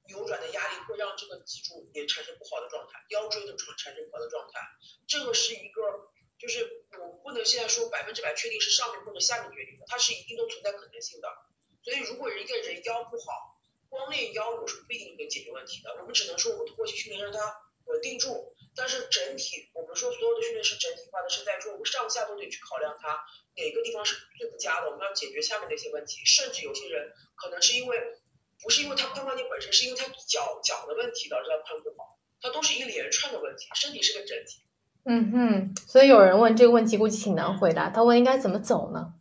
[0.08, 4.60] 扭转的压力会让这个脊柱也产生不好的状态，腰椎的状产生不好的状态，
[5.08, 11.28] 这个是一个，就是我不能现在说百分之百确定是上面或者下面决定的，它是一定都存在可能性的。
[11.84, 13.58] 所以如果一个人腰不好，
[13.90, 18.56] 光练腰我是不一定能解决问题的，我们只能说我们通过去训练让它稳定住。
[18.76, 23.20] 但是整体，我们说所有的训练是整体化的，是在说我们上下都得去考量它
[23.56, 26.24] 哪个地方是最不佳的，我们要解决下面那些问题。
[26.26, 27.98] 甚至有些人可能是因为
[28.64, 33.68] 不是因为他髋关节本身，是因为他脚脚的问题导致他髋不好，它都是一连串的问题。
[33.76, 34.62] 身体是个整体。
[35.04, 39.16] 嗯哼，所以有人问这个问题估计挺难回答，他问应该怎么走呢？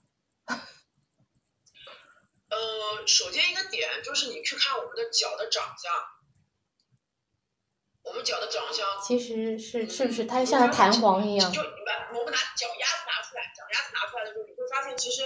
[2.50, 5.92] 呃，首先一个点就是你去看我们的脚的长相。
[8.12, 11.52] 们脚的长相，其实是是不是它像弹簧一样？
[11.52, 15.22] 就你把我们拿脚丫子拿出来，脚丫子拿出来的时候，你会发现其实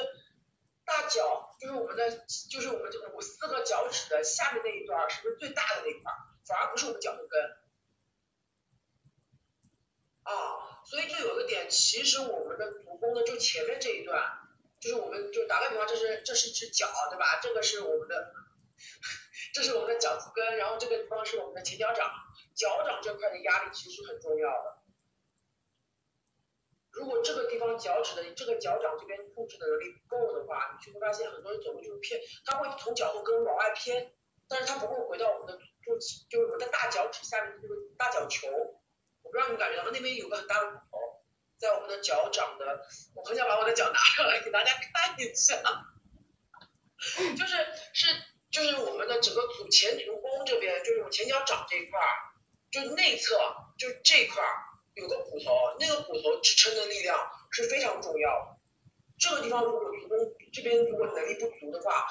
[0.85, 2.11] 大脚就是我们的，
[2.51, 6.13] 就是我们这五四个脚趾的下面那一段是不是最大的那一块，
[6.47, 7.43] 反而不是我们脚后跟。
[10.25, 14.39] 啊，所以就有一个点，其实我们的足弓呢，就前面这一段，
[14.81, 17.41] 就是我们就打个比方，这是这是只脚，对吧？
[17.43, 18.33] 这个是我们的，
[19.53, 22.11] 这是我们的脚足跟，然后这个地方是我们的前脚掌，
[22.55, 24.79] 脚掌这块的压力其实很重要的。
[26.93, 34.15] 如果这个地方脚趾的这个脚掌这边控制的能力不够的话，你就会发现很多人走路就是偏，他会从脚后跟往外偏，
[34.49, 35.99] 但是他不会回到我们的就
[36.31, 38.49] 就是我们的大脚趾下面的这个大脚球。
[39.23, 39.91] 我不知道你感觉到吗？
[39.93, 40.99] 那边有个很大的骨头，
[41.59, 45.57] 在我们的脚掌的，我很想把我的脚拿上来给大家看一下，
[47.37, 47.57] 就是
[47.93, 48.07] 是
[48.53, 52.07] 就是我们的整个足前足弓这边，就是我前脚掌这一块儿，
[52.75, 53.37] 就内侧
[53.79, 54.51] 就这块儿
[54.95, 57.17] 有个骨头，那个骨头支撑的力量
[57.53, 58.59] 是非常重要的。
[59.17, 60.19] 这个地方如果足弓
[60.53, 62.05] 这边如果能力不足的话，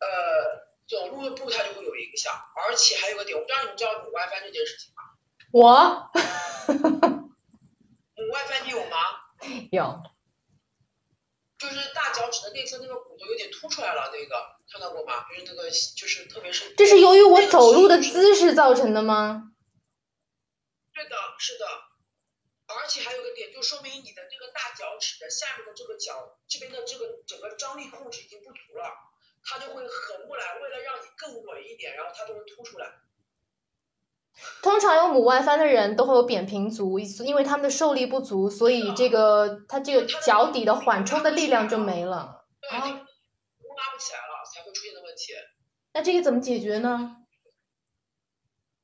[0.00, 2.34] 呃，走路的步态就会有影响，
[2.66, 5.02] 而且还有个点，我不知道你们知道母外翻这件事情吗？
[5.52, 6.10] 我
[8.16, 8.96] 母外翻你有吗？
[9.70, 10.02] 有，
[11.58, 14.34] 就是大脚趾的内侧那个骨头有点凸出来了，那个
[14.72, 15.26] 看到过吗？
[15.30, 19.52] 就是那个就是特别是这是由于我走路的姿势造成的吗？
[20.96, 21.66] 对的，是的。
[22.68, 28.90] 而且还有个点，就说明你的这个大脚趾的下面的这个脚这边的这个整个张力控制已经不足了，
[29.44, 32.94] 它就会横过来，为了让你更稳一点，然后它就会凸出来。
[34.62, 42.46] 通常有拇外翻的人都会有扁平足，因为他们的受力不足，所以这个他这个脚底的缓冲的力量就没了。
[42.60, 45.34] 对，拉不起来了才会出现的问题。
[45.92, 47.16] 那这个怎么解决呢？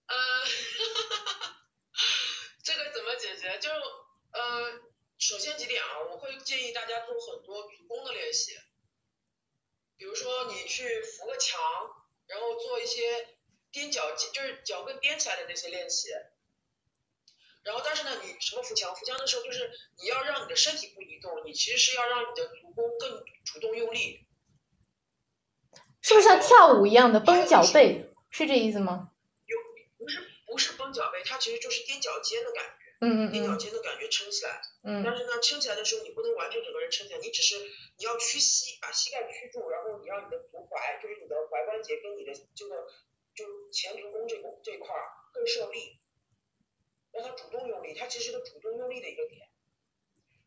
[0.06, 0.14] 呃，
[2.62, 3.58] 这个怎么解决？
[3.58, 4.72] 就呃，
[5.32, 8.52] 首先几点啊，我会建议大家做很多足弓的练习，
[9.96, 11.58] 比如说你去扶个墙，
[12.26, 13.38] 然后做一些。
[13.72, 16.10] 踮脚就是脚跟踮起来的那些练习，
[17.62, 18.94] 然后但是呢，你什么扶墙？
[18.94, 24.26] 扶墙的时候就是你要让你的身体不移动，你其实是要让你的足弓更主动用力。
[26.02, 28.12] 是不是像跳舞一样的绷脚背？
[28.28, 29.10] 是这意思吗？
[29.46, 29.56] 有
[29.96, 32.81] 不是不是绷脚背，它其实就是踮脚尖的感觉。
[33.02, 34.62] 嗯嗯踮脚尖的感觉撑起来。
[34.84, 35.02] 嗯。
[35.04, 37.58] 但是呢，撑起来的时候你不能完全整个人撑起来，你只是
[37.98, 42.86] 你要屈膝，把膝盖屈住，然后你让你的足踝，就是你的踝关节跟你的这个。
[43.34, 45.98] 就前足弓这个这块儿更受力，
[47.12, 49.48] 让它主动用力，它其实是个主动用力的一个点。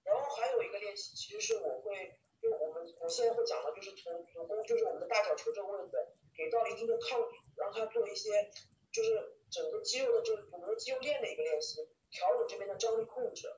[0.03, 5.97] 然后还有一个练习，其实是我会，就我们我现在会讲的，就是从足弓，就是我们的大脚球这个位置，
[6.37, 8.51] 给到一定的抗阻，让它做一些，
[8.93, 13.51] 就是整个肌肉的这个骨骼肌肉链的一个练习，调整这边的张力控制。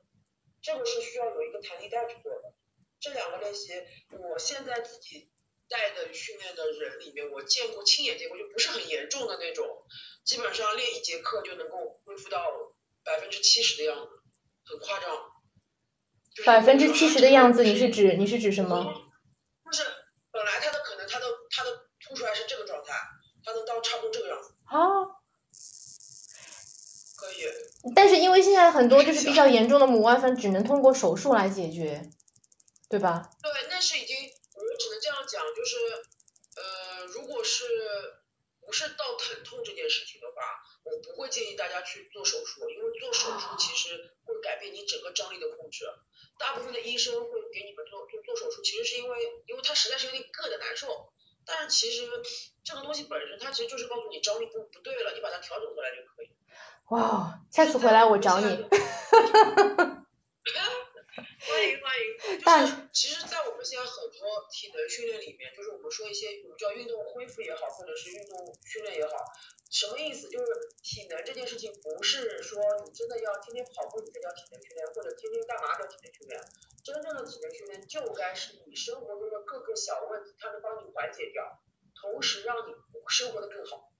[0.62, 2.56] 这个是需要有一个弹力带去做的。
[3.00, 3.72] 这两个练习，
[4.10, 5.32] 我现在自己。
[5.70, 9.68] 带的训练的人里面，我见过亲眼见过，就不是很严重的那种，
[10.24, 12.42] 基本上练一节课就能够恢复到
[13.04, 14.10] 百分之七十的样子，
[14.64, 15.30] 很夸张。
[16.46, 19.12] 百分之七十的样子，你是指你是指什么？
[19.66, 19.84] 就是
[20.32, 22.94] 本来他的可能他的他的凸出来是这个状态，
[23.44, 24.54] 他能到差不多这个样子。
[24.64, 25.17] 好。
[27.96, 32.10] 但是因为现在很多就是比较严重的母外翻，只能通过手术来解决，
[32.90, 33.30] 对吧？
[33.42, 34.16] 对，那是已经。
[34.58, 35.76] 我只能这样讲，就是，
[36.58, 37.64] 呃，如果是
[38.66, 40.42] 不是到疼痛这件事情的话，
[40.84, 45.86] 我不会建议大家去做手术，因为做手术其实会改变你整个张力的控制。
[46.40, 51.14] 大部分的医生会给你们做做做手术，其实是因为，因为他实在是有点硌的难受。
[51.46, 52.10] 但是其实
[52.64, 56.30] 这个东西本身，它其实就是告诉你张力不不对了，你把它调整过来就可以。
[56.88, 58.48] 哇，下次回来我找你。
[58.48, 58.56] 欢
[61.68, 69.20] 迎欢迎，就是其实，在我们现在很多体能训练里面，就是我们说一些我们叫运动恢复也好，或者是运动训练也好，
[69.70, 70.30] 什么意思？
[70.30, 70.48] 就是
[70.80, 76.40] 体能这件事情不是说你真的要天天跑步你才叫体能训练，或者天天干嘛叫体能训练？
[76.86, 81.44] 真正的体能训练就该是你生活中的各个小问题，它能帮你缓解掉，
[82.00, 82.72] 同时让你
[83.10, 83.97] 生活的更好、更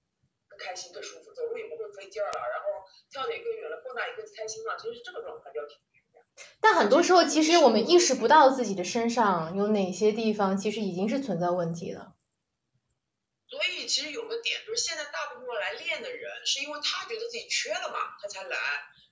[0.58, 5.78] 开心、更舒服，走路也不会费劲儿了，然后跳得也更远了，蹦跶也更开心了，其实是这个状态叫体。
[6.60, 12.14] 但很多时候，其实我们意识不到自己的身上有哪些地方其实已经是存在问题了。
[13.48, 18.56] 所以其实有个点，就是现在大部分来练的人，是因为他觉得自己缺了嘛，他才来。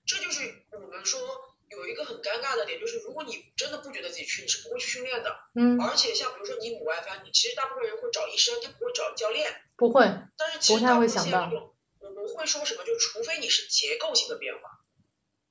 [0.07, 1.21] 这就是我们说
[1.69, 5.37] 有一个很尴尬的点，就是如果你真的不觉得自己缺，你是不会去训练的。
[5.55, 5.81] 嗯。
[5.81, 9.55] 而且像比如说你母外翻，你其实大部分人会找医生，他不会找教练。
[9.77, 10.05] 不会。
[10.37, 12.85] 但是其实大部分现在这种，我们们会说什么？
[12.85, 14.61] 就除非你是结构性的变化，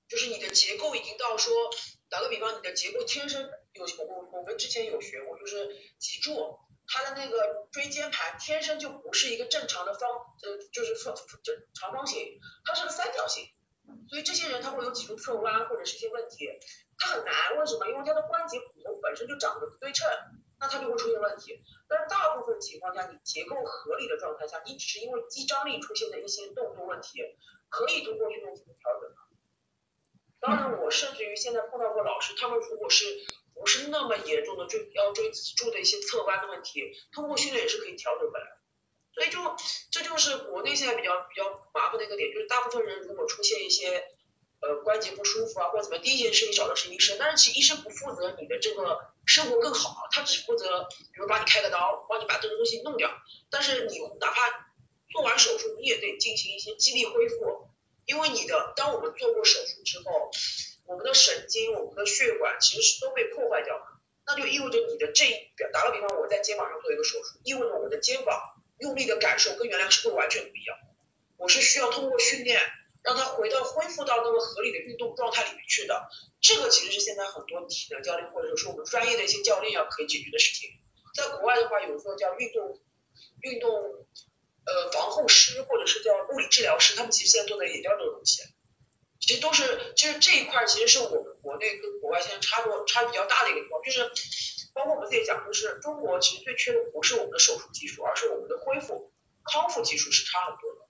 [0.09, 1.53] 就是你的结构已经到说，
[2.09, 10.09] 打个比方，你的结构天生有我我们之前有学过，就是脊柱它的那个椎间盘天生就不是一个正常的方，
[10.43, 13.47] 呃，就是方正长方形，它是个三角形，
[14.09, 16.47] 所以这些人他会有脊柱侧弯或者是一些问题，
[16.97, 17.87] 他很难，为什么？
[17.89, 20.07] 因为他的关节骨头本身就长得不对称。
[20.57, 27.19] 那他就会出现问题，但是大部分情况下，你结构合理的状态下，你只是因为肌张力出现的一些动作问题，
[27.67, 29.15] 可以通过运动进行调整的。
[30.39, 33.03] 当然，我甚至于现在碰到过老师，他们如果是
[33.53, 38.57] 不是那么严重的椎腰椎脊柱的一些侧弯的问题，通过训练也是可以调整回来的。
[39.15, 39.39] 所以就
[39.89, 44.11] 这就是国内现在比较比较麻烦的一个点，就是大部分人如果出现一些。
[44.61, 53.11] 呃，关节不舒服啊，或者怎么，第一件事情找的是医生，但是其实医生不负责你的这个生活更好，他只负责，比如帮你开个刀，帮你把这个东西弄掉。
[53.51, 54.73] 但是你哪怕
[55.11, 57.67] 做完手术，你也得进行一些肌力恢复，
[58.05, 60.31] 因为你的，当我们做过手术之后，
[60.87, 65.25] 我们的神经、我们的血管其实是都被破坏掉了，那就意味着你的这，
[65.73, 68.41] 打个比方，我在肩膀上做一个手术，意味着我的肩膀
[68.79, 70.77] 用力的感受跟原来是会完全不一样，
[71.37, 72.59] 我是需要通过训练。
[73.05, 76.09] 让他回到恢复到那个合理的运动状态里面去的，
[76.41, 80.71] 这个其实是现在很多体能教练或者说我们专业的一些教练要可以解决的事情。
[81.13, 82.81] 在国外的话，有时候叫运动
[83.41, 83.71] 运动
[84.65, 88.41] 呃防护师或者是叫物理治疗师，他们其实现在做的也叫这个东西。
[89.19, 93.99] 其实都是，其实这一块其实是我们国内跟国外现在差多差比较大的一个地方，就是
[94.75, 99.11] 包括我们自己讲，就是中国其实最缺的不是我们的手术技术，而是我们的恢复
[99.43, 100.85] 康复技术是差很多的。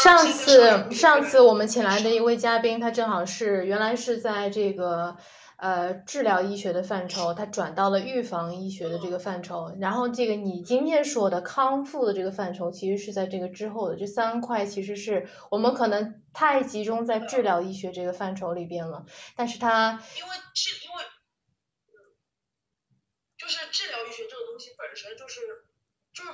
[0.00, 5.16] 上次上次我们请来的一位嘉宾，他正好是原来是在这个
[5.56, 9.76] 呃治疗医学的范畴，他转到了预防医学的这个范畴。
[9.78, 19.04] 然后这个你今天说的康复的这个范畴，其实是在这个之后的这三块，其实是我们可能太集中在治疗医学这个范畴里边了。
[19.36, 21.04] 但是它因为是因为
[23.50, 25.64] 就是治疗医学这个东西本身就是
[26.12, 26.30] 就是。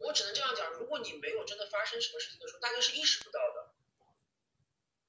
[0.00, 3.74] 我只能这样讲，如果你没有真的发生什么事情的时候，大家是意识不到的。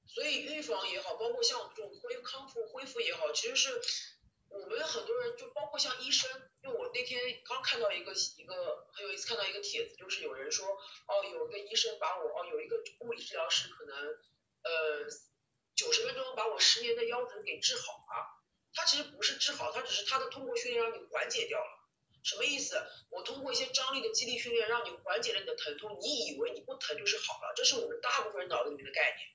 [0.08, 3.80] 所以预防也好，包括像我们这种恢康复恢复也好，其实是
[4.48, 6.28] 我们很多人就包括像医生，
[6.64, 10.66] 因为我那天刚看到一个一个很有意思，看到一个帖子，就是有人说，
[11.06, 13.94] 哦，有一个医生把我，哦，有一个物理治疗师可能
[14.64, 15.06] 呃
[15.76, 18.39] 九十分钟把我十年的腰疼给治好了，
[18.80, 21.86] 他其实不是治好，他只是他的通过训练让你缓解掉了。
[22.22, 22.82] 什么意思？
[23.10, 29.28] 我通过一些张力的肌力训练，让你缓解了你的疼痛，你以为你不疼就是好了，这是我们大部分人脑子里面的概念。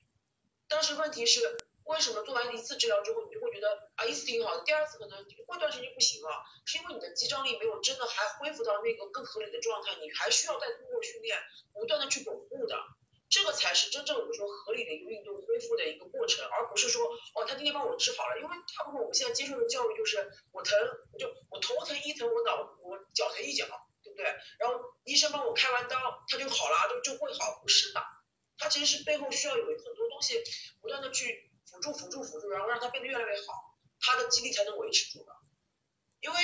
[0.66, 6.42] 但是问题是，为什么做完一次治疗之后，你就会觉得啊一次挺好的，第二次可能过段时间不行了？
[6.64, 11.38] 是因为你的肌张力没有真的还恢复到那个更合理的状态，你还需要再通过训练
[11.72, 12.76] 不断的去巩固的。
[13.28, 17.04] 这个才是真正我们说合理的一个运动恢复的一个过程，而不是说
[17.34, 18.38] 哦，他今天帮我治好了。
[18.38, 20.78] 因为大部分我们现在接受的教育就是我疼，
[21.18, 23.66] 就我头疼一疼，我脑我脚疼一脚，
[24.04, 24.24] 对不对？
[24.60, 25.96] 然后医生帮我开完刀，
[26.28, 28.00] 他就好了，就就会好，不是的，
[28.58, 30.40] 他其实是背后需要有很多东西
[30.80, 35.32] 不断的去辅助辅助辅助，然后让它变得越来越好，他的肌力才能维持住的。
[36.20, 36.36] 因为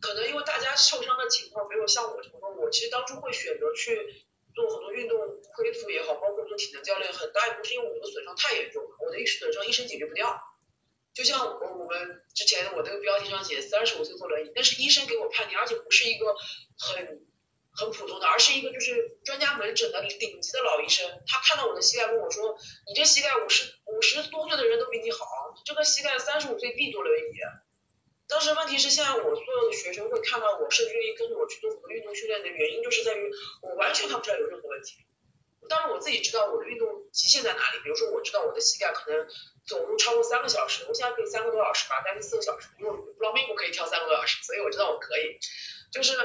[0.00, 4.26] 可能因为大家受伤的情况没有像我这么多，我其实当初会选择去。
[4.54, 5.18] 做很多运动
[5.54, 10.40] 恢复也好，包括做体能教练，很大一部分是因为我的损伤太严重了，我的损伤医生解决不掉。
[11.12, 16.34] 就像我我们之前我那个标题上写三十五岁坐轮椅，但是医生给我判定，而且不是一个
[16.78, 17.26] 很
[17.72, 21.22] 很普通的，而是一个就是专家门诊的顶级的老医生。
[21.26, 25.18] 他看到我的膝盖跟我说：“你这膝盖五十五十多岁的人都比你好，
[25.64, 27.22] 这个膝盖三十五岁必坐轮椅。”
[28.34, 33.30] 当时问题是，现在我所有的学生会看到我，甚至愿意跟着我去做很多运动训练的原因，就是在于
[33.62, 35.06] 我完全看不出来有任何问题。
[35.68, 39.24] 当然我自己知道我的运动极限在哪里，比如说我知道我的膝盖可能
[39.64, 45.38] 走路超过三个小时，我现在可以三个多小时吧，但是四个小时，因为布朗明我可以跳三个多小时，所以我知道我可以。
[45.92, 46.18] 就是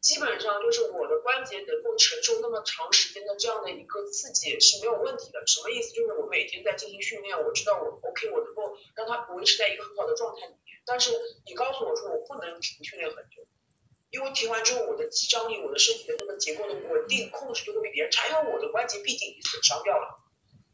[0.00, 5.42] 基本上就是我的关节能够承受那么长时间的这样的一个刺激是没有问题的。
[5.44, 5.90] 什么意思？
[5.90, 10.54] 就是我每天在进行训练，我知道我 OK，我能够让它维持在一个很好的状态里。
[10.88, 11.12] 但是
[11.44, 13.46] 你告诉我说我不能停训练很久，
[14.08, 20.18] 因为停完之后我的肌张力、我的身体的那个结构的稳定控制就会比别人差，因为我的关节毕竟已经损伤掉了，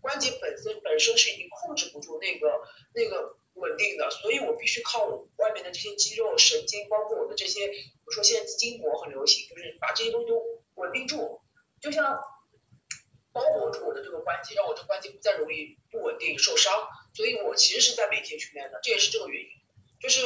[0.00, 2.62] 关节本身本身是已经控制不住那个
[2.94, 10.40] 那个稳定的，所以我必须靠我外面的这些肌肉、神经，包括我的这些，比如说现在筋膜很流行，就是把这些东西都
[10.76, 11.40] 稳定住，
[11.80, 12.22] 就像
[13.32, 19.48] 包裹住我的这个关节，让我的关节不再容易不稳定受伤，所以我其实是在每天训练的，这也是这个原因。
[20.04, 20.20] 就是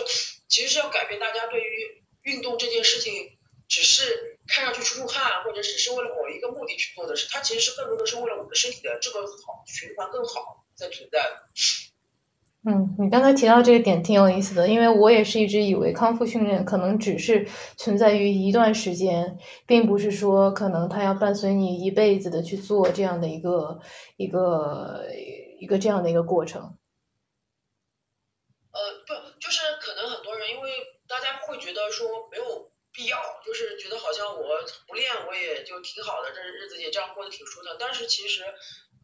[0.48, 11.20] 其实是要改变大家对于运动这件事情，只是看上去出出汗，或者只是为了某一个目的去做的事，它其实是更多的是为了我们的身体的这个好循环更好在存在。
[12.66, 23.80] 嗯，你刚才提到这个点挺有意思的，因为我也是一直以为康复训练可能只是存在于一段时间，并不是说可能它要伴随你一辈子的去做这样的一个
[24.16, 25.06] 一个
[25.60, 26.76] 一个这样的一个过程。
[28.72, 30.70] 呃，不，就是可能很多人因为
[31.08, 37.76] 大家觉得说没有必要，就是觉得好像我不练我也就挺好的，这日子也这样过得挺舒坦。
[37.78, 38.44] 但是其实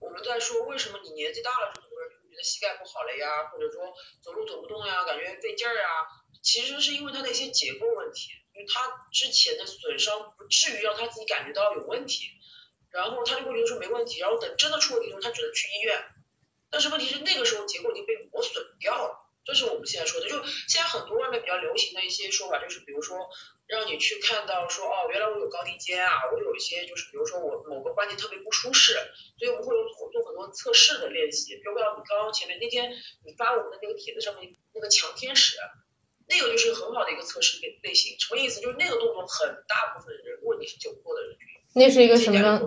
[0.00, 1.86] 我们在说为什么你年纪大了之后。
[2.34, 6.02] 觉得膝盖不好了呀，或者说走路走不动呀，感觉费劲儿啊，
[6.42, 12.24] 其实是因为他的一些结构问题，因为他之前的损伤不至于让他自己感觉到有问题，
[12.90, 16.04] 然后他就会觉得说没问题，然后等真的出问题的时候，他只能去医院，
[16.72, 19.23] 但是问题是那个时候结构已经被磨损掉了。
[19.44, 23.28] 这是我们现在说的，就现在很多外面比较流行的一些说法，就是比如说
[23.66, 28.94] 让你去看到说哦，原来我有高低肩啊，我有一些就是比如说我某个关节特别不舒适，
[29.38, 32.90] 所以我们会有做很多测试的练习，包括你刚刚前面那天
[33.24, 35.56] 你发我们的那个帖子上面那个强天使，
[36.26, 38.60] 那个就是很好的一个测试类类型，什么意思？
[38.60, 41.36] 就是那个动作很大部分人，如果你是久坐的人，
[41.74, 42.58] 那是一个什么样？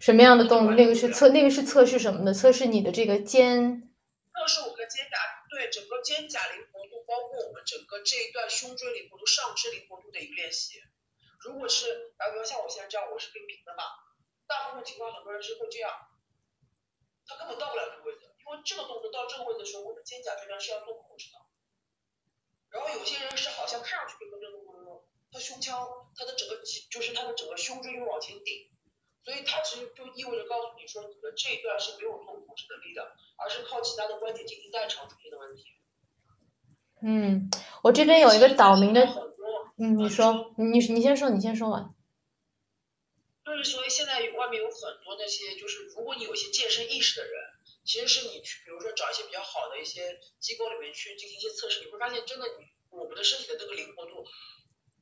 [0.00, 0.74] 什么样的动作？
[0.74, 2.34] 那个是测那个是测试什么的？
[2.34, 3.89] 测试你的这个肩。
[4.32, 5.14] 测试我们的肩胛，
[5.50, 10.80] 对整个肩胛灵活度，包括我们整个这一段胸椎灵活度、上肢灵活度的一个练习。
[11.40, 13.84] 如果是，打比方像我现在这样，我是并平的嘛，
[14.46, 15.92] 大部分情况很多人是会这样，
[17.26, 21.38] 他根本到不了这个位置，因为这个动作到这个位置的时候，我们肩胛这边是要做控制的。
[22.70, 28.69] 然后有些人是好像看上去跟这个动作，他胸腔，他的整个就是他的整个胸椎就往前顶。
[29.22, 35.64] 所以它其实就意味着告诉你说，你的这一段是没有做控制能力的，而是靠其他的关节进行代偿出现的问题。
[37.02, 37.50] 嗯，
[37.82, 39.06] 我这边有一个岛民的，
[39.78, 41.94] 嗯，你说，你你先说，你先说完。
[43.44, 47.34] 就是所以现在外面有很多那些，就是如果你有一些健身意识的人，
[47.84, 54.24] 其实是你去，比如说找一些比较好的一些机构里面去进行一些测试，你会发现真的你我们的身体的那个灵活度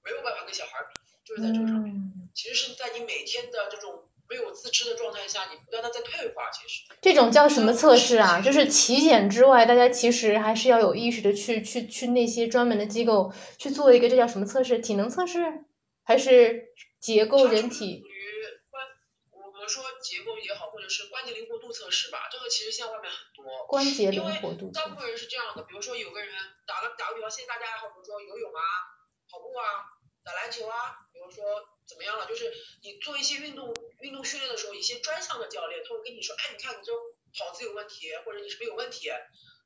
[0.02, 1.00] 没有办法跟小孩比。
[1.28, 1.94] 就是在这个上面，
[2.34, 6.50] 其实是在你每天的这种没有自知的状态下，你不断的在退化。
[6.50, 8.40] 其实这种叫什么测试啊？
[8.40, 14.78] 就是体检之外，大家其实还是要有意识的去去去那些专门的机构去做一个这叫什么测试？
[14.80, 15.64] 体能测试
[16.04, 18.02] 还是结构人体？
[18.02, 18.22] 属于
[18.70, 18.84] 关，
[19.32, 22.28] 我们说结构也好，或者是关节灵活度测试吧。
[22.30, 23.66] 这个其实现在外面很多。
[23.66, 24.70] 关节灵活度。
[24.72, 26.28] 大部分人是这样的，比如说有个人
[26.66, 28.60] 打个打个比方，现在大家爱好，比如说游泳啊、
[29.30, 29.88] 跑步啊、
[30.22, 31.08] 打篮球啊。
[31.12, 31.44] 比如说
[31.86, 32.26] 怎么样了？
[32.26, 32.52] 就是
[32.82, 36.92] 你做一些运动运动训练的时候，一些专项的教练他会跟你说，哎，你看你这
[37.36, 39.08] 跑姿有问题，或者你是不是有问题？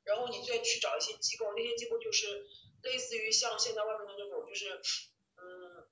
[0.03, 2.45] 然后你再去找一些机构，那些机构就是
[2.81, 4.81] 类似于像现在外面的那种，就是
[5.37, 5.87] 嗯，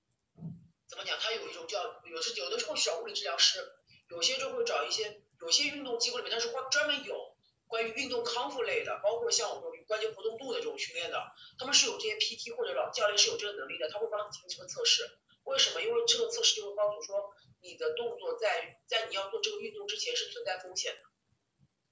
[0.90, 1.18] 怎么讲？
[1.20, 3.72] 他有一种叫有时有的时候找物理治疗师，
[4.10, 7.36] 有些就会找一些有些运动机构里面，它是专专门有
[7.68, 15.10] 关于运动康复类的，包括像我们关节活动度的这种训练的，他们是有这些 PT 或者老教练是有这个能力的，他会帮你进行这个测试。
[15.46, 15.82] 为什么？
[15.82, 21.00] 因为这个测试就会告诉说，你的动作在在你要做这个运动之前是存在风险的。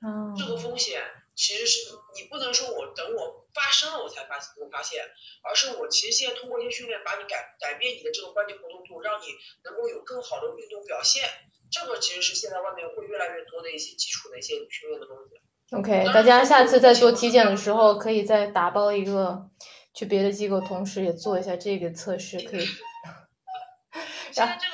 [0.08, 0.36] 嗯。
[0.38, 1.02] 这个风险
[1.36, 5.04] 其实是你不能说我等我发生了我才发我发现，
[5.44, 9.26] 而是我其实现在通过一些训练把你改改变你的这个关节活动度，让你
[9.64, 11.24] 能够有更好的运动表现。
[11.72, 15.40] 这个其实是现在外面会越来越多的一些基础的一些训练的东西。
[15.76, 19.50] OK，大家下次在做体检的时候可以再打包一个
[19.94, 22.66] 去别的机构，同时也做一下这个测试，可以。
[24.34, 24.74] 现在这个，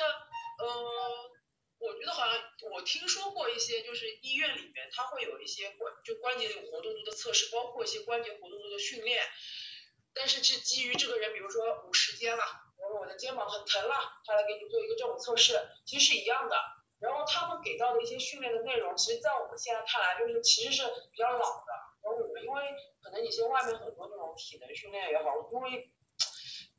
[2.86, 9.22] 听说过一些，就是医院里面它会有一些关就关节有活动度的测试，包括一些关节活动度的训练。
[10.14, 12.44] 但是是基于这个人，比如说五十肩了，
[12.78, 16.56] 我说我的肩膀很疼了，他来给你做一个这种测试，其实是一样的。
[17.00, 21.72] 然后他们给到的一些训练的内容，其实在我们现在看来，就是其实是比较老的。
[22.02, 22.62] 然后我们因为
[23.02, 25.90] 可能一些外面很多这种体能训练也好，因为。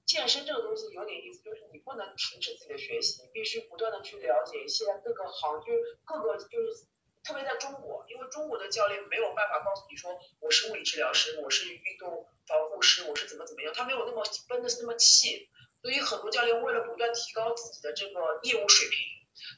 [0.08, 6.88] 健身这个东西有点意思，就是你不能停止自己的学习，必须不断的去了解一些各个行，就是各个就是
[7.26, 15.50] 特别在中国，因为中国的教练没有办法告诉你说我是物理治疗师，我是运动防护师，我是怎么怎么样，他没有那么分的那么细，
[15.82, 18.98] 所以很多教练为了不断提高自己的这个业务水平，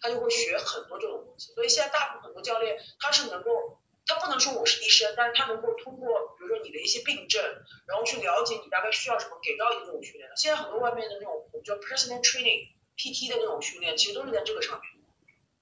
[0.01, 3.79] 他就会学很多这种东西，所以现在大部分很多教练他是能够。
[4.11, 6.28] 他不能说我是医生，但是他能够通过，
[6.63, 7.43] 你的一些病症，
[7.87, 10.29] 然后去了解你大概需要什么，给到一个这种训练。
[10.35, 15.03] 现在很多外面的那种叫 personal training PT 的那种训练，其实都是在这个上面。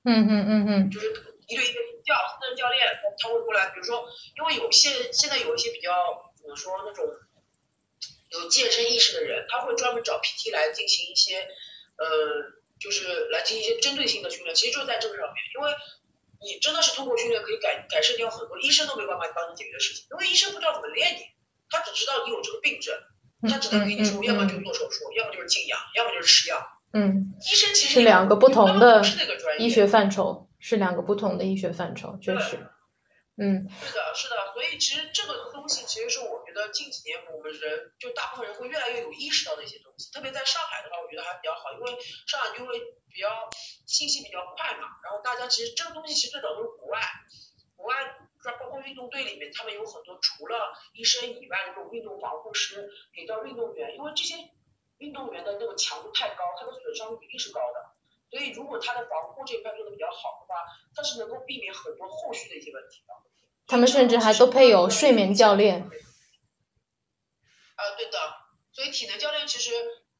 [0.03, 0.91] 嗯嗯嗯嗯。
[0.91, 1.09] 就是
[1.47, 2.87] 一对一的教私人教练，
[3.19, 7.05] 他会过来，比如说，因为有些现在有一些比较怎么说那种
[8.29, 11.47] 有健身意识的人，他会专门找 PT 来进行一些
[11.97, 12.05] 呃，
[12.79, 15.71] 就是来进行一些针对性的训练，其实就是在这个上面，因为
[16.39, 21.21] 你真的是通过训练可以改改善掉很多医生都没办法帮你解决的事情，因为医生不知道怎么练你，
[21.69, 22.95] 他只知道你有这个病症，
[23.49, 26.65] 他只能给你说，要么就做手术，要么就是静养，要么就是吃药。
[26.93, 29.01] 嗯，医生其实是两个不同的
[29.59, 32.67] 医学范畴，是两个不同的医学范畴，确实。
[33.39, 41.91] 嗯，是的，是的，所以其实这个东西其实是我觉得近几年我们人就大部分人会越来越有意识到的一些东西，特别在上海的话，我觉得还比较好，因为
[42.25, 42.79] 上海因为
[43.13, 43.47] 比较
[43.85, 46.99] 信息比较快嘛，然后大家其实这个东西其实最早都是国外，
[47.75, 47.93] 国外
[48.59, 54.33] 包括运动队里面，他们有很多除了医生以外的这种运动防护师给到运动员，因为这些
[54.97, 57.93] 运动员的那个强度太高，他的损伤比例是高的，
[58.29, 60.65] 所以如果他的防护这一块做的比较好的话，
[60.95, 63.13] 他是能够避免很多后续的一些问题的。
[63.67, 65.89] 他们甚至还都配有睡眠教练。
[67.75, 68.17] 啊，对的，
[68.71, 69.71] 所以体能教练其实，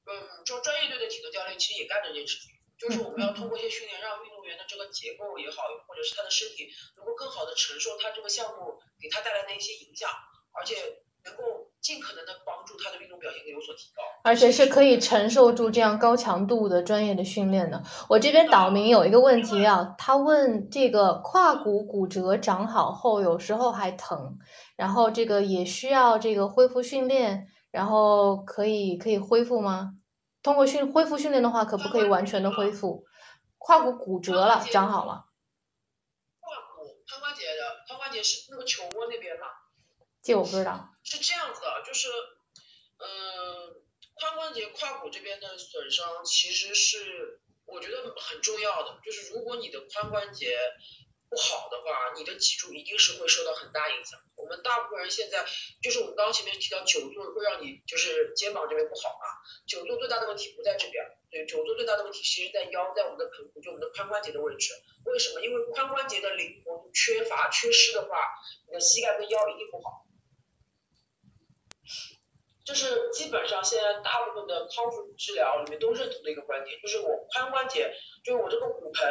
[0.05, 10.09] 嗯，就专业队的体能教练其实也干这件事情，就是我们要通过一些训练，让运动员的这个结构也好，或者是他的身体能够更好的承受他这个项目给他带来的一些影响，
[10.53, 14.03] 而且能够尽可能的帮助他的运动表现有所提高。
[14.23, 17.83] 而且是可以承受住这样高强度的专业的训练的。
[18.09, 24.37] 我这边岛民有一个问题啊，他问这个胯骨骨折长好后有时候还疼，
[24.75, 29.93] 然后这个也需要这个恢复训练，然后可以可以恢复吗？
[30.43, 33.05] 通过训恢复训练的话，可不可以完全的恢复？
[33.57, 35.25] 胯骨骨折了，长好了。
[36.39, 39.47] 胯骨髋关节的髋关节是那个球窝那边吗？
[40.27, 40.89] 这我不知道。
[41.03, 42.09] 是这样子的，就是，
[42.99, 43.83] 嗯。
[44.17, 50.57] 髋关节、胯骨这边的损伤其实是我觉得很重要的，就是如果你的髋关节
[51.29, 54.19] 不好的话，你的脊柱一定是会受到很大影响。
[54.35, 55.45] 我们大部分人现在
[55.83, 64.73] 就是我们刚刚前面提到久坐会让你就是肩膀这边不好嘛，久坐最大的问题不在这边，对，久坐最大的问题其实在腰，在我们的盆骨，就我们的髋关节的位置。
[65.05, 65.45] 为什么？
[65.45, 68.17] 因为髋关节的灵活度缺乏、缺失的话，
[68.65, 70.06] 你的膝盖跟腰一定不好。
[72.67, 77.93] 这是基本上现在大部分的康复治疗里面都认同的一个观点，就是我髋关节，
[78.25, 79.07] 就是我这个骨盆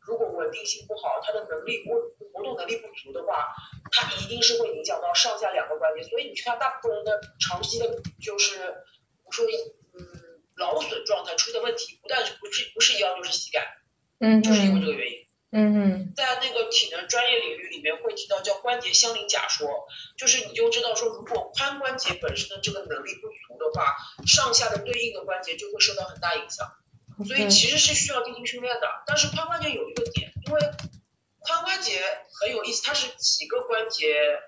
[0.00, 1.94] 如果稳定性不好，它的能力不
[2.34, 3.54] 活动能力不足的话，
[3.92, 6.02] 它一定是会影响到上下两个关节。
[6.02, 7.86] 所以你去看大部分人的长期的，
[8.20, 8.74] 就是
[9.24, 13.68] 我说嗯劳损状态出的问题，不但是不是不是腰就是膝盖，
[14.18, 15.25] 嗯，就是因为这个原因。
[15.52, 19.86] 嗯嗯，在那个体能专业领域里面会提到叫关节相邻假说，
[20.18, 26.66] 就是你就知道说，如果髋关节本身的这个能力不足的话，上下的对应的关节就会受到很大影响，
[27.26, 28.88] 所以其实是需要进行训练的。
[29.06, 32.02] 但是髋关节有一个点，因为髋关节
[32.40, 34.40] 很有意思，它是几个关节，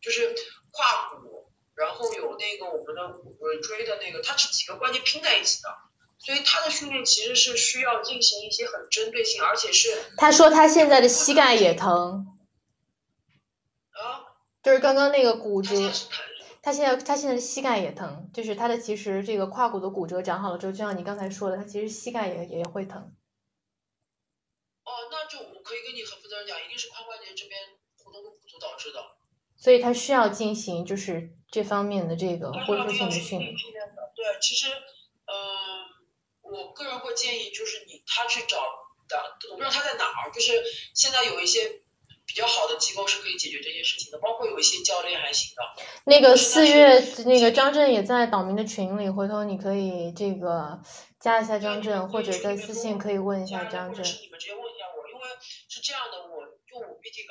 [0.00, 0.34] 就是
[0.70, 3.08] 胯骨，然后有那个我们的
[3.40, 5.68] 尾椎的那个，它是几个关节拼在一起的。
[6.18, 12.36] 所以他的训练其实是需要进行一些很针对性，而且是他说他现在的膝盖也疼，
[13.90, 14.26] 啊，
[14.62, 15.74] 就是刚刚那个骨折，
[16.60, 23.00] 他现在他现在的膝盖也疼，就是他的其实这个胯骨的骨折长好了之后，就像你刚才说的，他其实膝盖也也会疼。
[24.84, 27.60] 哦，那就我可以跟你很负责任讲，一定是髋关节这边
[28.02, 29.00] 活动度不足导致的。
[29.56, 33.54] 所以他需要进行就是这方面的这个恢复性的训练。
[33.54, 34.97] 对，其实嗯。
[36.50, 38.56] 我个人会建议，就是你他去找
[39.08, 40.62] 的，我不知道他在哪儿，就是
[40.94, 41.82] 现在有一些
[42.26, 45.62] 比较好的机构是可以解决这些事情的，包括有一些教练还行的。
[46.04, 50.80] 那个四月，那个张震也在岛民的群里，回头你可以这个
[51.20, 54.04] 加一下张震，或者在私信可以问一下张震。
[54.04, 55.28] 是你们直接问一下我，因为
[55.68, 57.24] 是这样的，我就我毕竟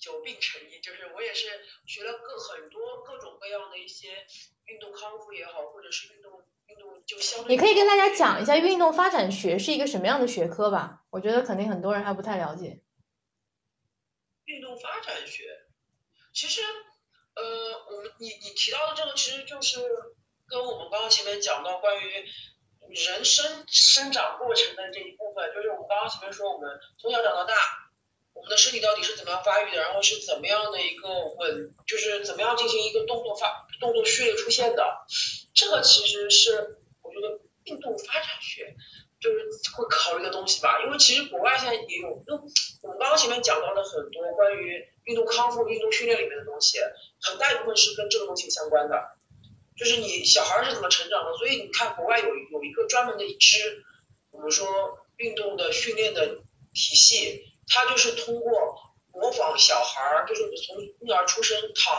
[0.00, 1.48] 久病成医，就是我也是
[1.86, 4.26] 学了各很多各种各样的一些
[4.64, 6.42] 运动康复也好，或者是运动。
[7.48, 11.04] 你可以跟大家讲一下运动发展学是一个什么样的学科吧？
[11.10, 12.82] 我觉得肯定很多人还不太了解。
[14.44, 15.44] 运动发展学，
[16.34, 16.60] 其实，
[17.34, 17.42] 呃，
[17.90, 19.80] 我们你你提到的这个其实就是
[20.48, 22.10] 跟我们刚刚前面讲到关于
[22.88, 27.54] 人生生长过程的这一部分，就是我们刚刚前面说我们从小长到大，
[28.34, 31.08] 我们的身体到底是怎么样发育的，然后是怎么样的一个
[31.38, 35.06] 稳，就是怎么样进行一个动作发动作序列出现的。
[35.56, 38.76] 这个其实是我觉得运动发展学
[39.18, 42.34] 就是会考虑的东西吧，因为其实国外现在也有，就
[42.82, 46.78] 我们刚刚前面讲到的很多关于运动康复、运动训练里面的东西，
[47.22, 49.16] 很大一部分是跟这个东西相关的，
[49.78, 53.82] 就是你小孩是怎么成长的，所以你看国外有有一个专门的一支，
[54.30, 54.68] 我们说
[55.16, 56.44] 运动的训练的
[56.74, 58.52] 体系，它就是通过
[59.10, 61.94] 模仿小孩，就是你从婴儿出生躺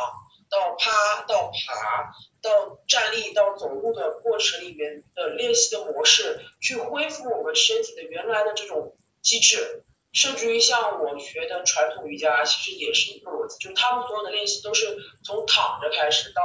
[0.47, 2.13] 到趴到爬。
[2.47, 9.83] 到站立到走路的过程里面的练习的模式，去恢复我们身体的原来的这种机制。
[10.13, 16.41] 甚至于像我学的传统瑜伽，其实也是一个逻辑，就是他们所有的练习都是从躺着开始到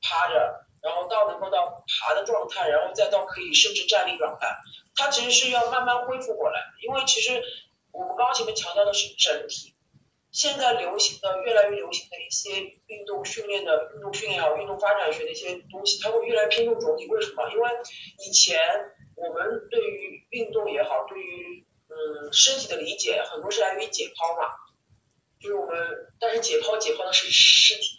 [0.00, 4.56] 趴着，然后到能够到爬的状态，然后再到可以甚至站立状态，
[4.94, 6.60] 它其实是要慢慢恢复过来。
[6.82, 7.42] 因为其实
[7.90, 9.71] 我们刚刚前面强调的是整体，
[10.32, 17.06] 现在流行的越来越流行的一些运动训练的运动训练啊，运动发展学的一些东西，它会越来越偏重总体。
[17.06, 17.50] 为什么？
[17.52, 17.70] 因为
[18.26, 18.58] 以前
[19.14, 24.48] 我们对于运动也好，对于嗯，身体的理解很多是来源于解剖嘛，
[25.38, 25.76] 就是我们，
[26.18, 27.98] 但是解剖解剖的是尸体，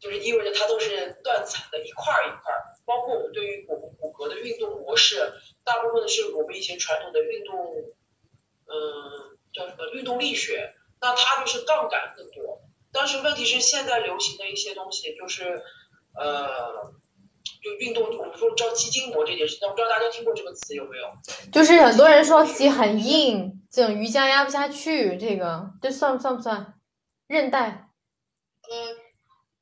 [0.00, 2.54] 就是意味着它都是断层的一块一块，
[2.86, 5.32] 包括我们对于骨骨骼的运动模式，
[5.64, 7.74] 大部分的是我们以前传统的运动，
[8.66, 12.60] 嗯，叫什么运动力学，那它就是杠杆更多，
[12.92, 15.62] 但是问题是现在流行的一些东西就是
[16.14, 16.94] 呃。
[17.62, 21.10] 就运动，我们说叫肌筋膜这件事，情，我不知道大家听过这个词有没有？
[21.50, 26.78] 就是很多人说自己很硬，这种瑜伽压不下去，这个这算不算不算？
[27.26, 27.88] 韧带？
[28.68, 28.94] 呃，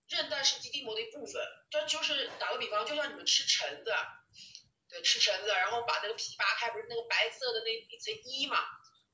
[0.09, 3.91] 韧带是肌筋膜的一部分，这就是打个比方，就像你们吃橙子，
[4.91, 8.59] 对，吃橙子，然后把那个皮扒开，不是那个白色的那一层衣嘛，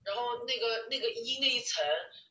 [0.04, 1.84] 然后那个那个一那一层，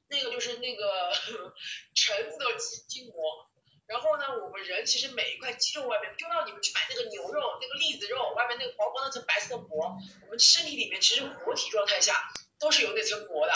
[0.09, 1.11] 那个就是那个
[1.95, 3.47] 橙子的肌筋膜。
[3.87, 12.15] 然后呢，我们人其实每一块肌肉外面，就让你们去买那个牛肉，那个栗子肉外面那个薄薄那层白色的膜，我们身体里面其实活体状态下
[12.57, 13.53] 都是有那层膜的，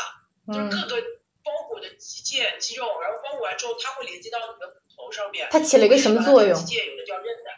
[0.52, 1.02] 就是各个
[1.42, 5.48] 包裹的肌腱、肌肉，然后包裹完之后，它会连接到你的骨头上面。
[5.50, 6.54] 它起了一个什么作用？
[6.66, 7.52] 肌腱有的叫韧带。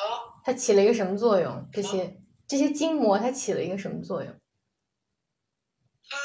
[0.00, 0.30] 啊？
[0.44, 1.68] 它起了一个什么作用？
[1.72, 4.32] 这些这些筋膜它起了一个什么作用？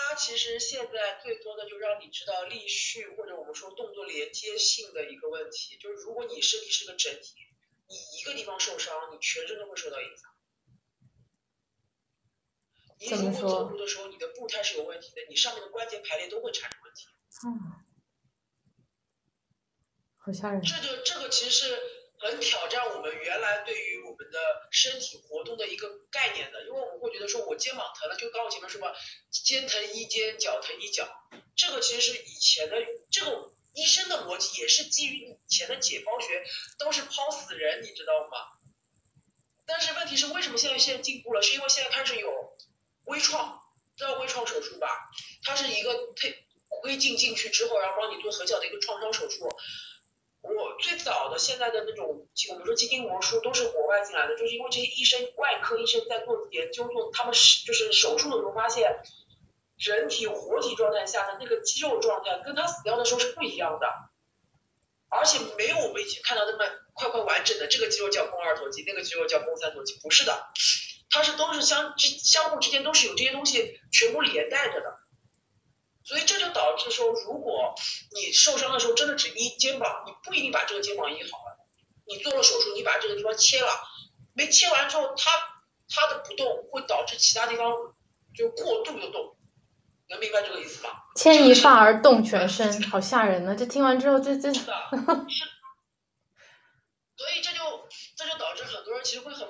[0.10, 7.36] 它其实现在最多的就让你知道力序或者我们说动作连接性的一个问题，就是如果你身体是个整体，
[7.88, 10.32] 你一个地方受伤，你全身都会受到影响。
[12.98, 17.06] 你如果走路的时候你的步态是有问题的，你上面的关节排列都会产生问题。
[17.46, 17.86] 嗯，
[20.18, 20.64] 好吓人。
[20.64, 21.80] 这就这个其实是。
[22.22, 28.94] 很挑战我们原来对于我我们的身体活动的一个概念的，因为我们会觉得说我肩膀疼了，就刚我前面说吧，
[29.32, 31.08] 肩疼一肩，脚疼一脚，
[31.56, 32.76] 这个其实是以前的
[33.10, 36.44] 这个医生的逻辑，也是基于以前的解剖学，
[36.78, 38.60] 都是剖死人，你知道吗？
[39.66, 41.42] 但是问题是为什么现在现在进步了？
[41.42, 42.58] 是因为现在开始有
[43.06, 43.62] 微创，
[43.96, 45.10] 知道微创手术吧？
[45.44, 49.48] 它是一个推窥镜进去之后，然后帮你做很小的一个创伤手术。
[50.82, 59.00] 最早的现在的那种，我们说肌筋膜术都是国外进来的，就是因为这些医生、外科医生在做研究，做他们是就是手术的时候发现，
[59.78, 63.88] 人体活体状态下的那个肌肉状态跟他死掉的时候是不一样的，
[65.10, 70.48] 而且没有我们以前看到那么块块完整的，这个肌肉叫肱二头肌，那个肌肉叫肱三头肌，不是的，
[71.10, 74.99] 它是都是相之相互之间都是有这些东西全部连带着的。
[76.04, 77.76] 所以这就导致说，如果
[78.12, 81.58] 你受伤的时候真的只医肩膀，你不一定把这个肩膀医好了。
[82.06, 83.70] 你做了手术，你把这个地方切了，
[84.34, 85.32] 没切完之后，它
[85.88, 87.72] 它的不动会导致其他地方
[88.36, 89.38] 就过度的动，
[90.10, 90.90] 能明白这个意思吗？
[91.16, 93.56] 牵一发而动全身，好吓人呢！
[93.56, 94.52] 这听完之后，这这。
[94.52, 94.74] 是的。
[97.16, 99.48] 所以这就这就导致很多人其实会很。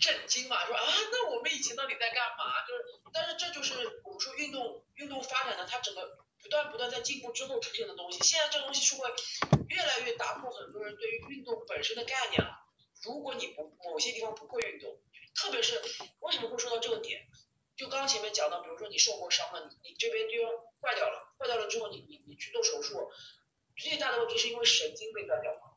[0.00, 0.82] 震惊嘛，说啊，
[1.12, 2.66] 那我们以前到底在干嘛？
[2.66, 8.18] 就是，但是这就是我们说运动运动发展的它整个不断不断在进步之后出现的东西。
[8.24, 9.06] 现在这个东西是会
[9.68, 12.64] 越来越打破很多人对于运动本身的概念了。
[13.04, 14.98] 如果你不某些地方不会运动，
[15.34, 15.80] 特别是
[16.20, 17.28] 为什么会说到这个点？
[17.76, 20.50] 就刚刚前面讲到，比如说你受过伤了，你你这边地方
[20.82, 23.10] 坏掉了，坏掉了之后你你你去做手术，
[23.76, 25.69] 最大的问题是因为神经被断掉了。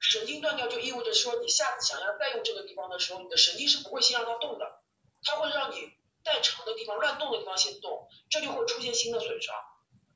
[0.00, 4.66] 神经断掉就意味着说，你下次想要再用这个地方的时候，你的神经是不会先让它动的，
[5.22, 5.76] 它会让你
[6.24, 9.54] 在长的地方、乱动的地方先动，这就会出现新的损伤。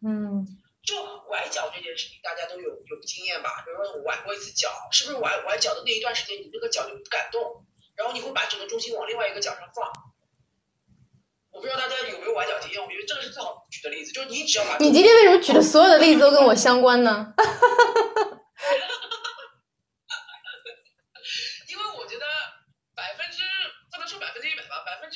[0.05, 0.47] 嗯。
[0.85, 0.97] 就
[1.30, 3.62] 崴脚这件事情，大家都有有经验吧？
[3.64, 7.64] 比如说我崴过一次脚，是不是崴崴脚的那一段时间，你那个脚就不敢动，
[7.97, 9.91] 然后你会把整个重心往另外一个脚上放。
[11.51, 14.76] 我不知道大家有没有崴脚经验，我觉得这个是最好举的例子，就是你只要把。
[14.76, 17.32] 你今天为什么举的所有的例子都跟我相关呢？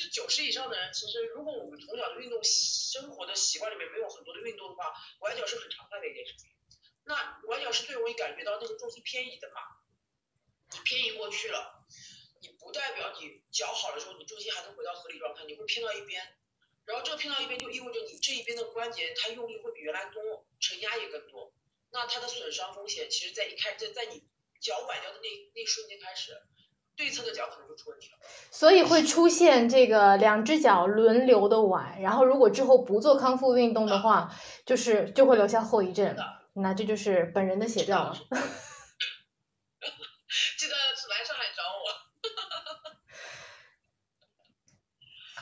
[0.09, 6.49] 九十以上的人，其实如果我们从小的运动生活的习惯里面没有很多的运动的话，崴脚是很常态的一件事情。
[7.05, 9.61] 那崴脚是最容易感觉到那个重心偏移的嘛？
[10.71, 11.85] 你偏移过去了，
[12.41, 16.21] 你不代表你脚好的时候，你重心还能回到合理状态，你会偏到一边。
[16.85, 21.53] 然后这个偏到一边就意味着你这一边的关节它用力会比原来多，承压也更多。
[21.91, 24.23] 那它的损伤风险，其实在一开在在你
[24.59, 26.39] 脚崴掉的那那瞬间开始，
[26.99, 28.17] 对侧的脚可能就出问题了。
[28.51, 34.29] 所以会出现这个两只脚轮流的崴，然后如果之后不做康复运动的话，
[34.65, 36.13] 就是就会留下后遗症。
[36.51, 38.13] 那这就是本人的写照了。
[40.57, 41.87] 记得来上海找我。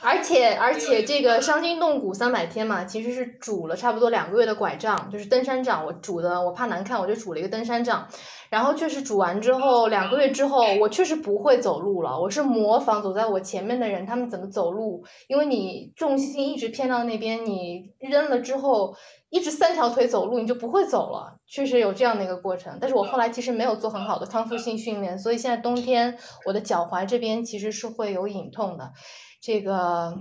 [0.00, 5.84] 而且而且这个伤筋动骨三百天嘛，其实是拄了差不多两个月的拐杖，就是登山杖。
[5.84, 8.08] 我拄的我怕难看，我就拄了一个登山杖。
[8.50, 12.18] 然后确实煮完之后，两个月之后，我确实不会走路了。
[12.20, 18.96] 我是模仿走在我前面的人他们怎么走路，因为你重心一直偏到那边，你扔了之后，
[19.30, 21.38] 一直三条腿走路，你就不会走了。
[21.46, 22.78] 确实有这样的一个过程。
[22.80, 28.92] 但是我后来其实没有做很好的康复性训练，所以现在冬天我的脚踝这边其实是会有隐痛的。
[29.40, 30.14] 这个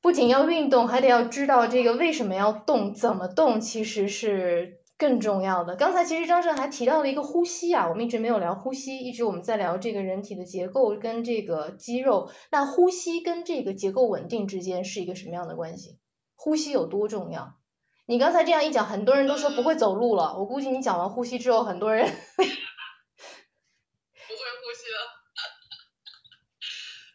[0.00, 5.76] 不仅要运动，还得要知道这个为什么要动，怎么动，其实是更重要的。
[5.76, 12.30] 刚才其实张胜还提到了一个呼吸啊，我们一直没有聊呼吸，一直我们在聊这个人体的结构跟这个肌肉。
[12.50, 15.98] 那呼吸跟这个结构稳定之间是一个什么样的关系？
[16.34, 17.58] 呼吸有多重要？
[18.06, 20.38] 你刚才这样一讲，很多人都说不会走路了。
[20.38, 22.52] 我估计你讲完呼吸之后，很多人 不会呼
[24.72, 24.98] 吸了。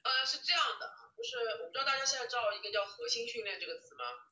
[0.03, 2.03] 呃，是这样的，就是我不知道大家。
[2.03, 4.30] 现在知道一个叫核心训练这个词吗？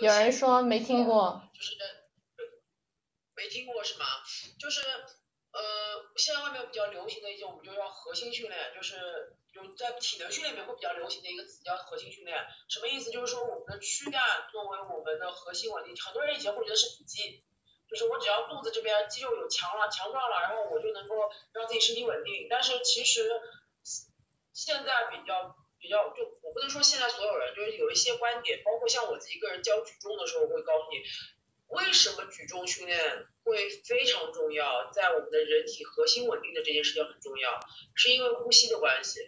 [0.00, 1.42] 有人说没听过。
[1.54, 1.76] 就是
[3.34, 4.06] 没听过是吗？
[4.58, 4.80] 就是
[5.52, 5.60] 呃，
[6.16, 12.44] 现在外面比较流行的一种，我们就叫核心训练，就是有在体能训练里面会比较流行的一个词叫核心训练。
[12.68, 13.10] 什么意思？
[13.10, 17.44] 就是说我们的躯干作为我们的核心稳定，很多人以前会觉得是腹肌，
[17.88, 21.14] 就是我只要肚子这边肌肉有强了、强壮了，然后我就能够
[21.52, 22.48] 让自己身体稳定。
[22.50, 23.30] 但是其实。
[24.56, 31.04] 现在比较比较，就我不能说现在所有人，就是有一些观点，包括像我自己个人教举重的时候，我会告诉你，
[31.66, 37.60] 为什么举重训练会非常重要，在我们的人体核心稳定的这件事情很重要，
[37.94, 39.20] 是因为呼吸的关系。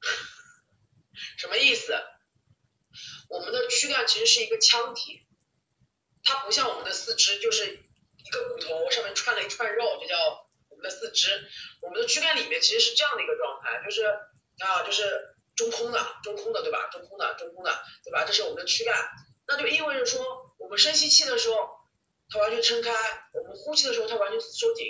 [1.36, 1.92] 什么意思？
[3.28, 5.26] 我们的躯干其实是一个腔体，
[6.24, 7.66] 它不像我们的四肢，就是
[8.16, 10.48] 一个骨头上面串了一串肉，就叫。
[10.70, 11.48] 我们的四肢，
[11.82, 14.04] 我们的躯干里面其实是这样的一个状态，就是
[14.60, 16.88] 啊，就是中空的，中空的，对吧？
[16.90, 18.24] 中空的，中空的，对吧？
[18.24, 18.96] 这是我们的躯干，
[19.46, 21.56] 那就意味着说，我们深吸气的时候，
[22.30, 22.92] 它完全撑开；
[23.34, 24.86] 我们呼气的时候，它完全收紧。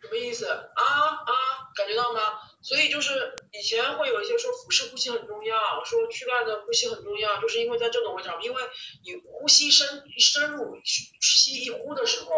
[0.00, 0.46] 什么意思？
[0.46, 1.32] 啊啊，
[1.76, 2.20] 感觉到吗？
[2.62, 8.62] 所以就是以前会有一些说腹式呼吸很重要，说躯干的呼吸很重要，就是因为在这个位置上，因为
[9.04, 12.30] 你呼吸深深入，吸一呼的时候。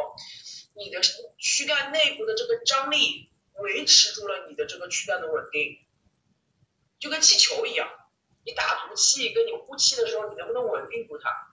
[0.74, 1.02] 你的
[1.36, 5.76] 躯干内部的这个张力维持住了你的这个躯干的稳定，
[7.02, 7.90] 就跟气球一样，
[8.44, 11.52] 你打足气跟你呼气的时候，你能不能稳定住它？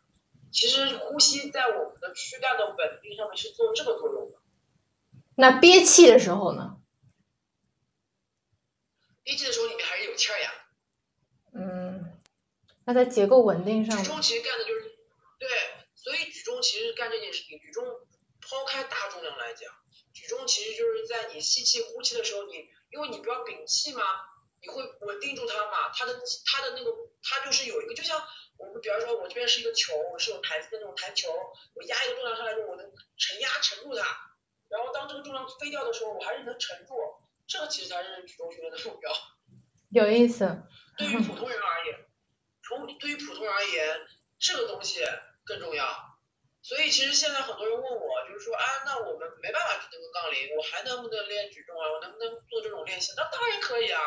[0.52, 4.38] 其实呼吸在我们的躯干的稳定上面是做这个作用的。
[5.36, 6.78] 那憋气的时候呢？
[9.24, 10.54] 憋气的时候里面还是有气儿呀。
[11.54, 12.22] 嗯，
[12.86, 13.98] 那在结构稳定上。
[13.98, 14.82] 举重其实干的就是
[15.40, 15.50] 对，
[15.96, 17.84] 所以举重其实干这件事情，举重。
[18.42, 19.72] 抛开大重量来讲，
[20.12, 24.02] 举重其实就是在你吸气、呼气的时候，你因为你不要屏气嘛，
[24.62, 25.90] 你会稳定住它嘛。
[25.94, 26.14] 它的
[26.46, 26.92] 它的那个
[27.24, 28.22] 它就是有一个，就像
[28.58, 31.30] 我们比方说，我这边是一个球，我是有台子的那种台球，
[31.76, 32.86] 我压一个重量上来之后，我能
[33.18, 34.04] 承压承住它，
[34.70, 36.96] 然后当这个重量飞掉的时候，我还是能承住。
[37.48, 39.12] 这个其实才是举重训练的目标。
[39.90, 40.46] 有意思。
[41.00, 42.06] 对于普通人而言，
[42.62, 44.08] 从对于普通人而言，
[44.38, 45.02] 这个东西
[45.46, 45.88] 更重要。
[46.62, 51.90] 所以其实现在很多人问我，就是说啊，那我们没办法举那个杠铃，我还能不能练举重啊？
[51.90, 53.14] 我能不能做这种练习？
[53.16, 54.00] 那当然可以啊，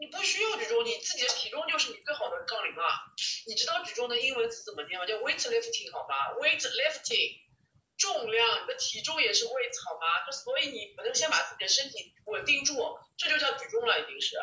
[0.00, 3.12] 你不需要举重，你自己的体重就是你最好的杠铃啊。
[3.46, 5.04] 你知道举重的英文词怎么念吗？
[5.04, 7.36] 叫 weightlifting 好吗？weightlifting，
[7.98, 10.24] 重量，你的体重也是 weight 好吗？
[10.24, 12.74] 就所以你不能先把自己的身体稳定住，
[13.18, 14.38] 这就叫举重了已经是。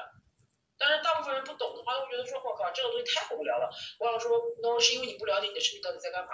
[0.77, 3.73] 但是大部分人不懂的话，会觉得说我靠，这个东西太无聊了。
[3.97, 6.29] 我想说，no，是因为你不了解你的身体到底在干嘛。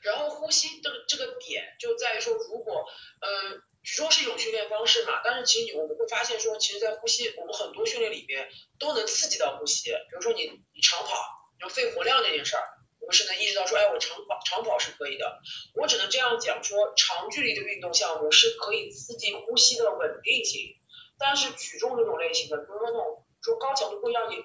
[0.00, 2.88] 然后呼吸的这个点就在于说，如果
[3.20, 9.90] 嗯，举重是一种训练方式嘛，但是其实你我们会发现说，其实，在呼吸我们很多训练里面都能刺激到呼吸。
[9.90, 11.16] 比如说你你长跑，
[11.58, 12.62] 就肺活量这件事儿，
[13.00, 15.38] 我们是能意识到说，哎，我长跑长跑是可以的。
[15.74, 20.76] 我只能这样讲说，长距离的运动项目是可以刺激呼吸的稳定性，
[21.18, 24.36] 但是举重这种类型的，比如说那种说高强度会让你。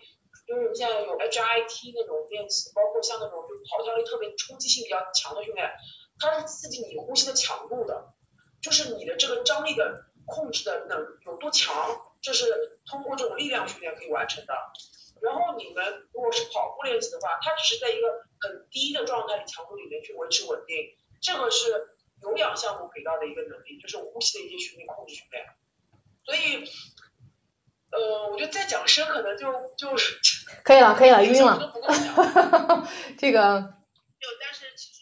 [0.45, 5.71] 就是现在有 HIT 那种练习，包括像那种就跑跳力特别冲击性比较强的训练，
[6.19, 8.13] 它是刺激你呼吸的强度的，
[8.65, 11.71] 就是你的这个张力的控制的能有多强，
[12.19, 14.55] 这是通过这种力量训练可以完成的。
[15.21, 20.75] 然后你们如果是跑步练习的话，它只是在一个很低的状态里强度里面去维持稳定，
[21.21, 25.45] 这个是有氧项目给到的一个能力，就是呼吸的一些训练控制训练。
[26.25, 26.67] 所以，
[27.91, 30.19] 呃，我觉得再讲深可能就就是
[30.63, 31.71] 可以了，可以了， 晕了。
[33.19, 33.75] 这个
[34.19, 34.94] 就但是其实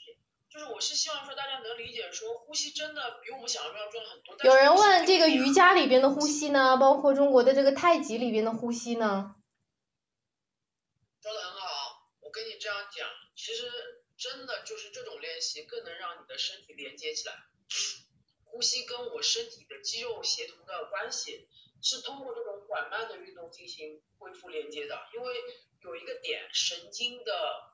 [0.64, 4.38] 就是我是希望说大家能理解说呼吸真的比我们想象中要重要很多。
[4.46, 9.36] 有人问这个瑜伽里边的呼吸呢，包括中国的这个太极里边的呼吸呢？
[11.22, 13.70] 说的很好，我跟你这样讲，其实
[14.18, 17.34] 真的就是这种练习更能让你的身体连接起来。
[18.46, 21.50] 呼吸跟我身体的肌肉协同的关系，
[21.82, 25.08] 是通过这种缓慢的运动进行恢复连接的。
[25.14, 25.36] 因为
[25.82, 27.74] 有一个点，神经的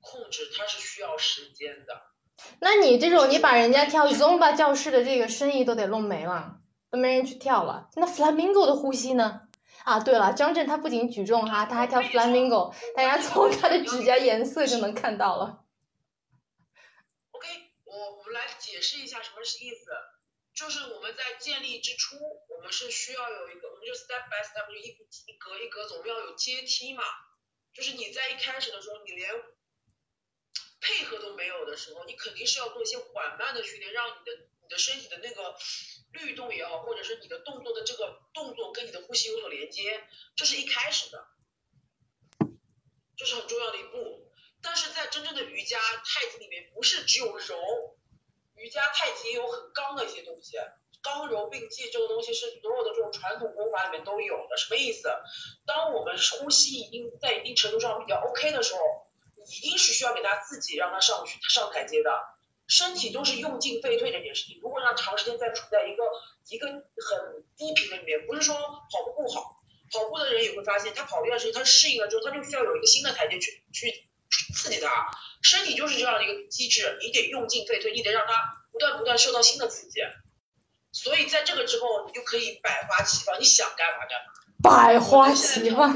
[0.00, 2.12] 控制它是需要时间的。
[2.60, 6.60] 那你这种你把人家跳 Zumba 教室的这个生意都得弄没了，
[6.90, 7.88] 都没人去跳了。
[7.96, 9.42] 那 Flamingo 的呼吸呢？
[9.84, 15.64] 啊，对了，张震他不仅举重哈，他还跳 Flamingo， 大家从他的指甲颜色就能看到了。
[17.30, 17.48] OK，
[17.84, 19.90] 我我们来解释一下什么是意思，
[20.52, 22.16] 就是我们在建立之初，
[22.48, 24.88] 我们是需要有一个，我们就 step by step 就一
[25.26, 27.02] 一格一格总，要有阶梯嘛。
[27.72, 29.30] 就是你在一开始的时候，你连
[30.80, 35.56] 配合都没有的时候，你肯定是要做一些缓慢的训练，让你的你的身体的那个
[36.12, 40.04] 律动也好，或者是你的动作的这个动作跟你的呼吸有所连接，
[40.36, 41.26] 这是一开始的，
[43.16, 44.32] 这是很重要的一步。
[44.60, 47.96] 但是在真正的瑜伽太极里面，不是只有柔，
[48.56, 50.56] 瑜伽太极也有很刚的一些东西，
[51.00, 54.56] 刚柔并济这个东西是所有的这种传统功法里面都有的。
[54.56, 55.08] 什么意思？
[55.64, 58.80] 当我们呼吸已经在一定程度上比较 OK 的时候，
[59.48, 62.10] 你一定是需要给他自己让他上去上台阶的。
[62.68, 66.04] 身体都是用进废退这件事情，如果让长时间在处在一个
[66.50, 74.06] 一个很低频的里面，不是说跑步不好，跑步的人也会发现，他跑一段时间，他适应了之后，他就需要有一个新的台阶去去
[74.54, 75.08] 刺激他。
[75.40, 78.34] 身体就是这样的一个机制，你得用进废退，你得让他
[78.70, 80.00] 不断不断受到新的刺激。
[80.92, 84.32] 所以在这个之后，你就可以百花齐放，你想干嘛干嘛。
[84.62, 85.94] 百花齐放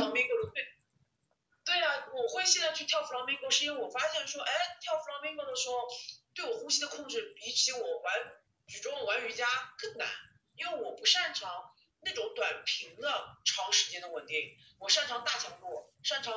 [1.64, 5.88] 对啊，我会现在去跳 flamingo，是因为我发现说，哎，跳 flamingo 的时候，
[6.34, 8.14] 对我呼吸的控制比起我玩
[8.66, 9.46] 举重、玩瑜伽
[9.78, 10.08] 更难，
[10.54, 16.34] 因为我不擅长那种短平的长时间的稳定，我擅长大强度，擅长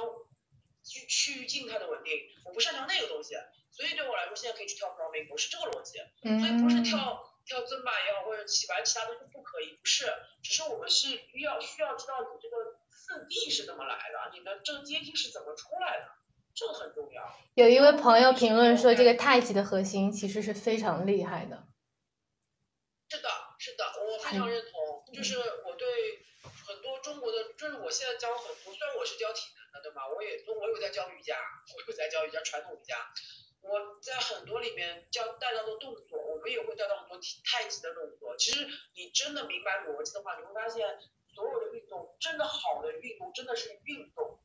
[0.83, 2.13] 区区域静态的稳定，
[2.45, 3.35] 我不擅长那个东西，
[3.71, 5.99] 所以对我来说，现在可以去跳 flamingo 是这个逻辑。
[6.21, 10.11] 所以不是嗯，跳跳尊巴也好，或者起玩其他东西不可以，不是，
[10.43, 16.09] 只是我们是要需要知道你这个次第是怎么来的，你的这个阶梯是怎么出来的，
[16.55, 17.37] 这个很重要。
[17.53, 21.67] 有一位朋友评论说，这个太极的核心其实是非常厉害的。
[23.09, 23.29] 是的，
[23.59, 25.05] 是的，我非常认同。
[25.13, 26.25] 就是我对
[26.65, 30.09] 很多中国的，就是我现在教很多，虽然我是教体能的，对吗？
[30.09, 31.37] 我也我有在教瑜伽，
[31.77, 32.97] 我有在教瑜伽传统瑜伽。
[33.61, 38.35] 我在很多里面教带到的动作，我们也会带到很多体太极的动作。
[38.37, 40.99] 其实你真的明白逻辑的话，你会发现
[41.35, 44.39] 所有的运动，真的好的运动真的是运动，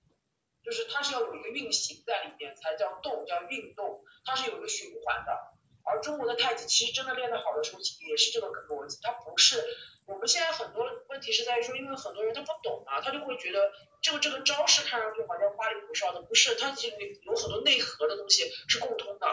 [0.65, 5.55] 就是它是要有一个运行在里面才叫动，叫运动，它是有一个循环的。
[5.83, 9.65] 而中国的太极其实真的练得好的时候，也是这个逻辑，它不是
[10.07, 13.73] 我们现在很多问题是在于说，因为很多人他不懂啊，他就会觉得
[14.03, 19.27] 这个这个招式看上去好像花里胡哨的，不是，它其实有很多内核的东西是共通的。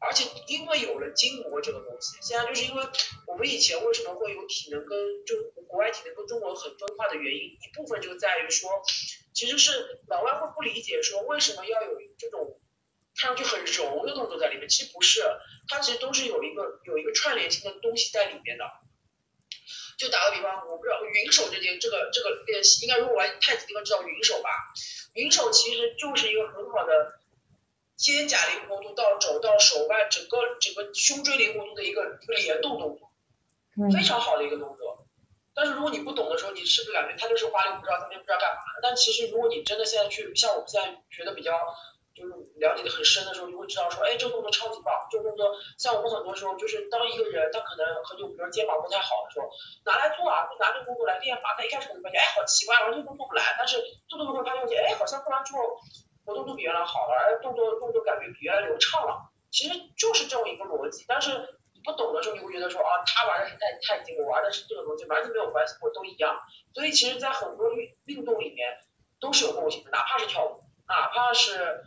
[0.00, 2.82] 而且因为有了筋膜这个东西，现在就是因为
[3.26, 8.70] 我们以前为什么会有体能跟就国外体能跟中国很分化的原因，一部分就在于说，
[9.34, 12.58] 其实是老外会不理解说为什么要有这种
[13.14, 15.22] 看上去很柔的动作在里面，其实不是，
[15.68, 18.64] 它其实都是有一个有一个串联性的东西在里面的。
[19.98, 24.48] 就打个比方，我不知道云手这件这个这个练习，应该如果玩太极应该知道云手吧？
[25.12, 27.19] 云手其实就是一个很好的
[28.00, 33.12] 肩胛灵活度到肘到手腕整个整个胸椎灵活度的一个一个联动动作，
[33.92, 35.04] 非常好的一个动作。
[35.52, 38.80] 但是如果你不懂的时候，你是不是感觉它就是花里胡哨，它就不知道干嘛的？
[38.82, 41.52] 但其实如果你真的现在去，像我们现在学的比较
[42.16, 49.50] 就是了解的很深的时候，你会知道说，哎，这个动作超级棒，这个动作像我们很多时候就是当一个人他可能很久，比如肩膀不太好的时候，
[49.84, 53.76] 拿来做啊，拿这个动作来练嘛，他一开始会发现，哎，好奇怪，完全都做不来，但是
[54.08, 55.60] 做动作会发现，哎，好像做完之后
[56.30, 61.58] 活动度比原来好了，而动作动作感觉比原来流畅了，其实就是这么一个逻辑，但是。
[61.72, 66.38] 你不懂的时候，你会觉得说啊，他玩的是太太极，我玩的是这个东西，完全没有关系，我都一样。
[66.74, 68.76] 所以其实，在很多运运动里面
[69.18, 71.86] 都是有共性的，哪怕是跳舞，哪怕是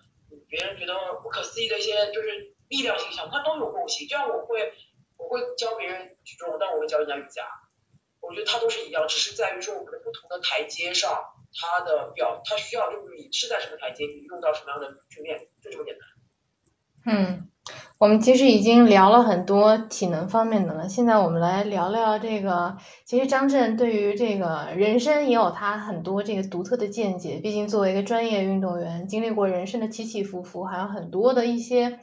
[0.50, 4.08] 别人觉得不可思议的一些就是力量性项目，它都有共性。
[4.08, 4.74] 就像我会
[5.18, 7.48] 我会教别人举重，但我会教人家瑜伽，
[8.20, 11.24] 我觉得它都是一样，只是在于说我们的不同的台阶上，
[11.56, 16.04] 它的表它需要就是你是在什么台阶，你用到什么样的训练，就这么简单。
[17.06, 17.50] 嗯，
[17.98, 22.78] 我们其实已经聊了很多体能方面的了，现在我们来聊聊这个。
[23.06, 32.00] 其实张震对于这个人生也有他很多这个独特的见解，毕竟作为一个专业运动员，经历过人生的起起伏伏，还有很多的一些。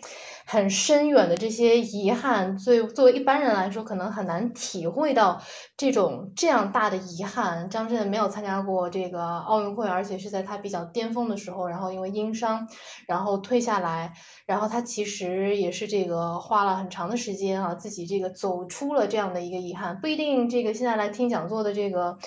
[0.50, 5.40] 很深远的这些遗憾，作作为一般人来说，可能很难体会到
[5.76, 7.70] 这种这样大的遗憾。
[7.70, 12.66] 张震没有参加过这个奥运会，而且是在他比较巅峰的时候，然后因为因伤，
[13.06, 14.12] 然后退下来，
[14.44, 20.00] 然后他其实也是这个花了很长的时间啊，自己这个走出了这样的一个遗憾。
[20.00, 22.18] 不一定这个现在来听讲座的这个。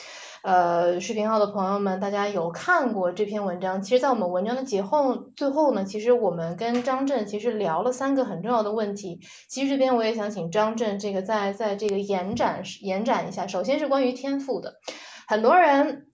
[0.44, 3.82] 呃，视频号的朋友们，大家有看过这篇文章？
[3.82, 9.22] 其实，在我们文章的节后最后呢，其实我们跟张震其实聊了三个很重要的问题。
[9.48, 13.48] 其实这边我也想请张震这个再在这个延展延展一下。
[13.48, 14.74] 首先是关于天赋的，
[15.30, 16.08] 很多人。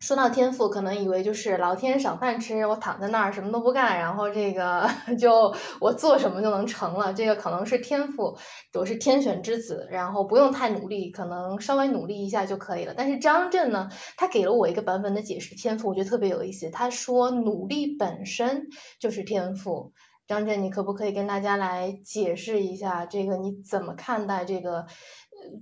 [0.00, 4.88] 说到天赋，可能以为就是老天赏饭吃，我躺在那儿什么都不干，然后这个
[5.18, 7.12] 就我做什么就能成了。
[7.12, 8.38] 这个可能是天赋，
[8.74, 12.94] 我是天选之子，然后不用太努力，可能稍微努力一下就可以了。
[12.96, 16.70] 但是张震呢，他给了我一个版本的解释，天赋我觉得特别有意思。
[16.70, 18.68] 他说努力本身
[19.00, 19.92] 就是天赋。
[20.28, 24.86] 张震，你可不可以跟大家来解释一下这个你怎么看待这个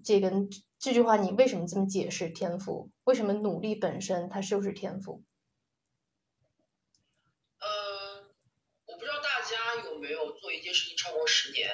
[0.05, 0.31] 这个？
[0.87, 2.93] 这句话你为什么这么解释天赋？
[3.03, 5.25] 为什么努力本身它就是天赋？
[7.59, 8.23] 呃，
[8.85, 11.69] 我不知道大家有没有做一件事情超过十年。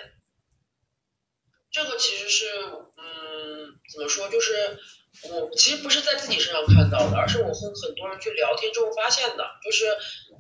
[1.71, 4.31] 这个其实是，嗯，怎么说？
[4.31, 4.81] 就是
[5.29, 9.45] 我其实不是在自己身上看到的，而是我和很多人去聊天之后发现的。
[9.63, 9.95] 就是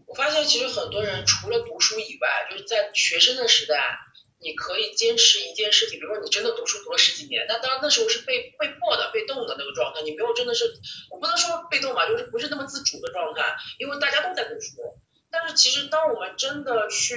[0.07, 3.99] 我发现，其实很多人除了读书以外，就是在学生的时代。
[4.43, 10.75] 你可以坚持一件事情，比如说你真的读书读了十几年，那当然那时候是被被迫的、被动的那个状态，你没有真的是，
[11.11, 14.99] 我不能说被动吧，就是不是那么自主的状态，因为大家都在读书。
[15.31, 17.15] 但是其实当我们真的去，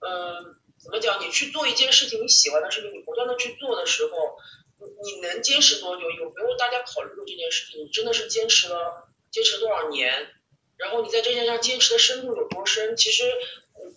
[0.00, 1.20] 嗯，怎么讲？
[1.20, 4.38] 你去做一件事情，你喜欢的事情，你不断的去做的时候，
[4.78, 6.08] 你你能坚持多久？
[6.08, 7.84] 有没有大家考虑过这件事情？
[7.84, 10.30] 你真的是坚持了坚持多少年？
[10.76, 12.96] 然后你在这件事上坚持的深度有多深？
[12.96, 13.24] 其实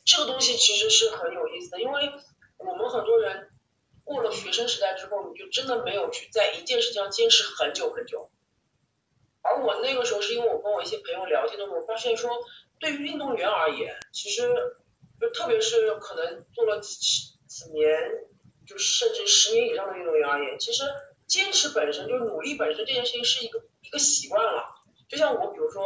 [0.05, 2.11] 这个东西其实是很有意思的，因为。
[2.57, 3.49] 我们很多人
[4.03, 8.29] 过了学生时代之后，你就真的没有去在一件事情上坚持很久很久。
[9.41, 12.31] 而我那个时候是因为我跟我一些朋友聊天的时候，发现说，
[12.79, 14.41] 对于运动员而言，其实
[15.21, 16.97] 就特别是可能做了几
[17.47, 17.97] 几年，
[18.65, 20.83] 就甚至十年以上的运动员而言，其实
[21.27, 24.75] 坚持本身就努力本身这件事情是一个一个习惯了。
[25.07, 25.83] 就像我，比如说，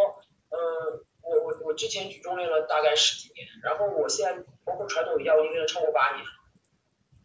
[0.49, 6.25] 呃，我我我之前举重练了大概十几年，然后我现在包括传统瑜伽，我已经练了超过八年。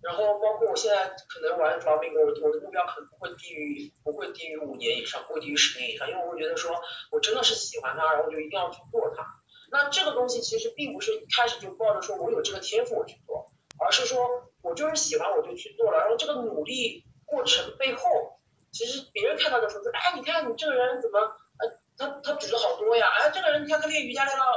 [0.06, 6.80] 然后包括我现在可能玩 Flamingo，我我的目标可能不会低于不会低于五年以上，不会低于十年以上，因为我会觉得说
[7.10, 9.26] 我真的是喜欢它，然后就一定要去做它。
[9.68, 13.50] 那这个东西其实并不是一开始就抱着说我有这个天赋我去做，
[13.80, 15.98] 而是说我就是喜欢我就去做了。
[15.98, 18.38] 然后这个努力过程背后，
[18.70, 21.18] 其实别人看到的时候说，哎，你看你这个人怎么，
[21.58, 24.50] 呃，他他举的好多呀，哎，这个人你看他练瑜伽练到好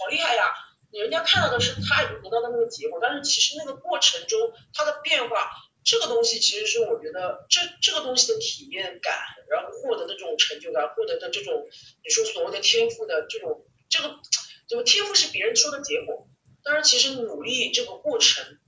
[0.00, 0.46] 好厉害呀。
[0.90, 5.50] 人家看到的是他已经得到的那个结果，但是其实那个过程中他的变化，
[5.84, 9.14] 这个东西其实是我觉得这这个东西的体验感，
[9.50, 11.68] 然后获得的这种成就感，获得的这种
[12.02, 14.18] 你说所谓的天赋的这种这个，
[14.66, 16.28] 这个天赋是别人说的结果，
[16.64, 18.58] 但是其实努力这个过程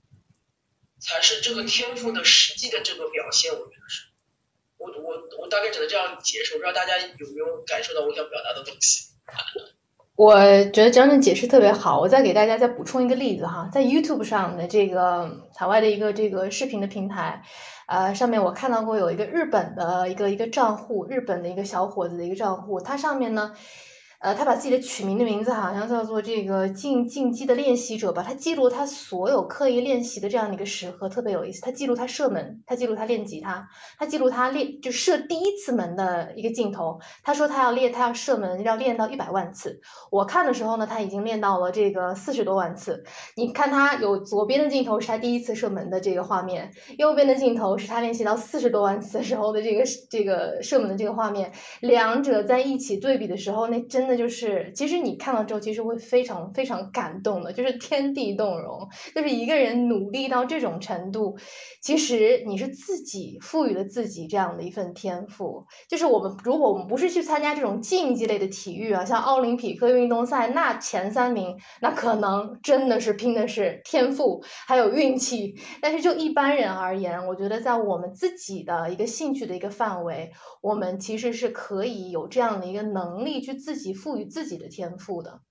[0.99, 4.05] 才是这个天赋的实际的这个表现，我觉得是，
[4.77, 9.09] 我我我大概只能这样解释，我不知道大家有没有感受到我想表达的东西。
[10.23, 17.41] 我觉得张震解释特别好，我再给大家再补充一个例子哈，在 YouTube 上的这个海外的一个这个视频的平台，
[17.87, 23.51] 呃，上面我看到过有一个日本的一个一个账户，日本的一个小伙子的一个账户，它上面呢。
[24.21, 31.59] 呃，他把自己的取名的名字好像叫做这个进进击的练习者吧，他记录他所有刻意练习的这样的一个时刻，特别有意思。
[31.59, 33.67] 他记录他射门，他记录他练吉他，
[33.97, 36.99] 他记录他练就射第一次门的一个镜头。
[37.23, 39.81] 他说他要练，他要射门要练到一百万次。
[40.11, 43.03] 我看的时候呢，他已经练到了这个四十多万次。
[43.35, 51.51] 你看他有左边的镜头是他第一次射门的这个画面，右边的镜头是他练习到四十多万次时候的这个这个射门的这个画面。
[51.79, 54.10] 两者在一起对比的时候，那真的。
[54.11, 61.37] 的就是，其实你看到之后，其实会非常非常感动的，就是天地动容，就是一个人努力到这种程度，
[61.81, 65.65] 其实你是自己赋予了自己这样的一份天赋。
[65.89, 75.55] 就是我们如果我们不是去参加这种竞技类的体育啊，像奥林匹克运动赛，那前三名那可能真的是拼的是天赋还有运气。
[75.81, 80.31] 但是就一般人而言，我觉得在我们自己的一个兴趣的一个范围，
[80.61, 85.41] 我们其实是可以有这样的一个能力去自己赋予自己的天赋的。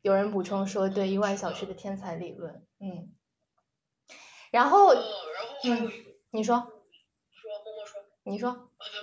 [0.00, 3.14] 有人补充说，对一万小时的天才理论，嗯，
[4.50, 4.88] 然后，
[5.62, 5.92] 嗯，
[6.30, 6.56] 你说，
[7.30, 8.52] 说默默说，你说，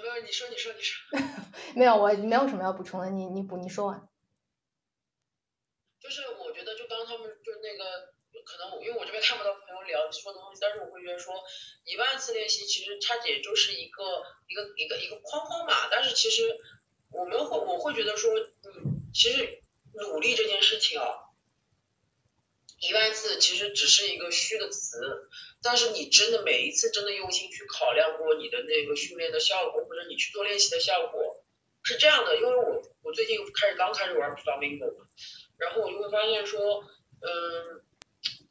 [0.01, 1.19] 没有，你说，你说，你说，
[1.75, 4.09] 没有，我没有什么要补充的，你你补，你说完。
[6.01, 8.13] 就是我觉得，就当他们就那个。
[8.45, 11.35] 可能因为我这边看不到朋友聊说的东西，但是我会觉得说
[11.83, 15.87] 一万次练习其实它也就是一个一个一个一个框框嘛。
[15.91, 16.57] 但是其实
[17.11, 19.61] 我们会我会觉得说，嗯，其实
[19.93, 21.05] 努力这件事情啊，
[22.79, 25.29] 一万次其实只是一个虚的词。
[25.61, 31.43] 但是你真的每一次真的用心去考量过你的那个训练的效果，或者你去做练习的效果，
[31.83, 32.37] 是这样的。
[32.37, 35.07] 因为我我最近开始刚开始玩 flamingo，
[35.57, 36.83] 然后我就会发现说，
[37.21, 37.83] 嗯。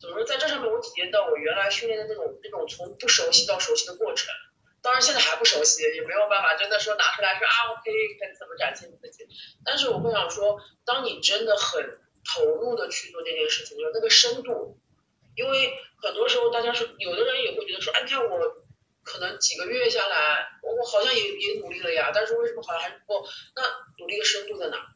[0.00, 4.32] 怎么说，在这上面我体验到我原来训练的那种那种从不熟悉到熟悉的过程。
[4.80, 9.26] 当然现在还不熟悉，也没有办法真的说拿出来说啊，我可以可以怎么展现你自己。
[9.64, 14.78] 但是我会想说，当你真的很投入的去做这件事情有，那个深度，
[15.34, 18.38] 因为很多时候大家是有的人也会觉得说，哎，你看我
[19.02, 23.28] 可能几个月下来，我我好像也也努力了呀，但是为什么好像还是不够？
[23.56, 23.62] 那
[23.98, 24.94] 努力的深度在哪？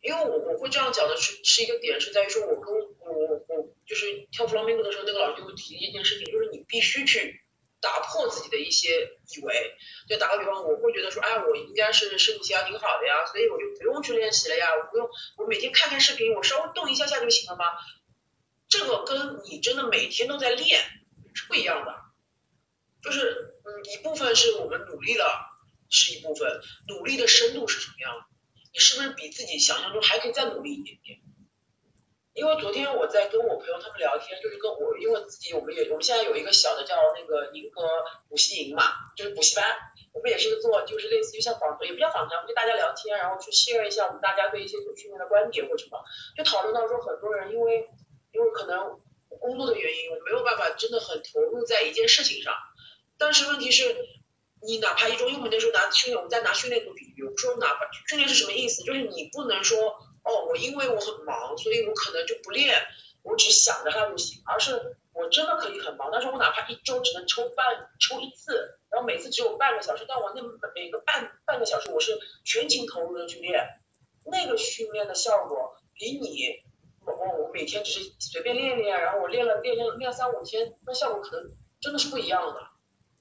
[0.00, 7.40] 因为我我会这样讲的是是一个点，是在于说我跟我我就是跳弗朗明哥的时候，那个老师就会提一件事情，就是你必须去
[7.84, 9.76] 打破自己的一些以为。
[10.08, 17.64] 就打个比方，我会觉得说，哎，我应该是身体还挺好的呀，所以我就不用去练习了呀，我不用，我每天看看视频，我稍微动一下下就行了吗？
[18.68, 20.80] 这个跟你真的每天都在练
[21.34, 21.94] 是不一样的。
[23.02, 25.46] 就是嗯，一部分是我们努力了，
[25.90, 28.14] 是一部分，努力的深度是什么样？
[28.72, 31.20] 你是不是比自己想象中还可以再努力一点点？
[32.34, 37.80] 因为昨天我在跟我朋友他们聊天，就是跟我，因为自己我们也我们现在有一个小的叫那个宁格
[38.28, 38.82] 补习营嘛，
[39.16, 39.64] 就是补习班，
[40.12, 46.02] 我们也是做就是类似于像访谈，也不叫访谈，就大家聊天，然后去 share 一下我们大家对一些训练的观点或什么，
[46.36, 47.88] 就讨论到说很多人因为
[48.32, 49.00] 因为可能
[49.38, 52.52] 工作的原因，我没有办法真的很投入在一件事情上，
[53.16, 53.94] 但是问题是。
[54.66, 58.82] 你哪怕一周，因为我们那时候拿训练，我们在拿训练做比喻，我说哪怕训练是什么意思？
[58.82, 59.94] 就是你不能说，
[60.24, 62.74] 哦，我因为我很忙，所以我可能就不练，
[63.22, 70.42] 我只想着它就行，而是我真的可以很忙，但是我哪怕一周只能抽半抽一次，然后每次只有半个小时，但我那
[70.74, 73.80] 每个半半个小时我是全情投入的去练，
[74.24, 76.62] 那个训练的效果比你
[77.06, 82.60] 我我每天只是随便练练，然后我练了练练练三五天，那效果可能真的是不一样的。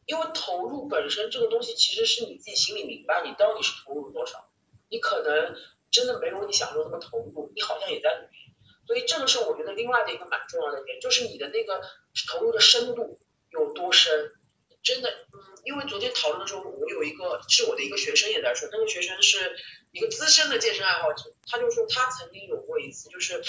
[0.05, 4.49] 因为投入本身这个东西，其实是你自己心里明白你到底是投入了多少。
[4.89, 5.55] 你可能
[5.93, 8.37] 真的没有你想象中那么投入，你好像也在努力。
[8.85, 11.81] 所以这个是我觉得另外的一个蛮重要的点，就是你的那个
[12.27, 14.33] 投入的深度有多深。
[14.81, 19.55] 真的，嗯，因为昨天讨论的时候，我有一个是我的一个学生也在说，那个学生是
[19.91, 23.41] 一个资深的健身爱好者，他就说他曾经有过一次，就是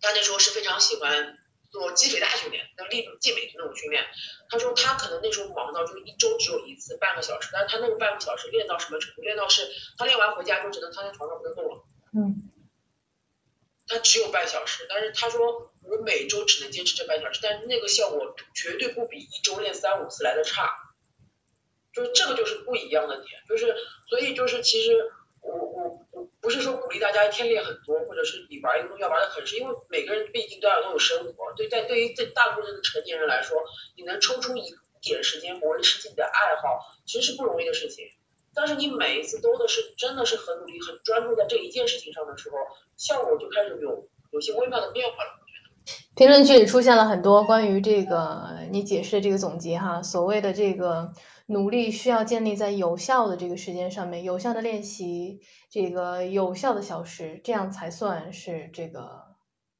[0.00, 1.38] 他那时候是非常喜欢。
[1.70, 4.04] 做肌肥大训练，那力健美的那种训练，
[4.48, 9.22] 他说他可能那时候忙到就是一周只有一次半个小时，但是他那个半个小时练到什么程度？
[9.22, 9.68] 练到是
[9.98, 11.84] 他练完回家就只能躺在床上不能动了。
[12.14, 12.50] 嗯。
[13.86, 20.70] 他只有半小时，但是他说我每周只能坚持这半小时，但是那个效果绝对不比一周练三五次来的差，
[21.92, 23.76] 就是这个就是不一样的点，就是
[24.08, 25.12] 所以就是其实。
[25.48, 25.75] 我
[26.46, 31.52] 不是说鼓励大家一天练很多，或者是你玩一个东西要玩的很深，因为每个人毕竟都要都有生活。
[31.56, 33.58] 对，在对于这大部分的成年人来说，
[33.96, 34.62] 你能抽出一
[35.02, 38.04] 点时间维持自己的爱好，其实是不容易的事情。
[38.54, 42.58] 但是你每一次都的是真的是很努力、很专注在这一件事情上的时候，
[42.96, 45.30] 效果就开始有有些微妙的变化了。
[45.40, 51.12] 我觉得评论区里出现了很多关于这个你解释的这个总结哈，所谓的这个。
[51.46, 55.40] 努力需要建立在有效的这个时间上面，有效的练习，
[55.70, 59.22] 这个有效的小时，这样才算是这个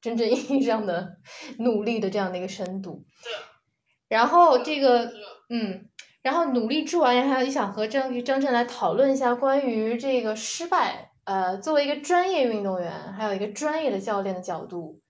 [0.00, 1.16] 真正意义上的
[1.58, 3.04] 努力的这样的一个深度。
[4.08, 5.12] 然后这个，
[5.50, 5.88] 嗯，
[6.22, 11.10] 然后努力之完，还有想和张张震来讨论一下关于这个失败。
[11.24, 15.00] 呃，作为一个专业运动员，还有一个专业的教练的角度，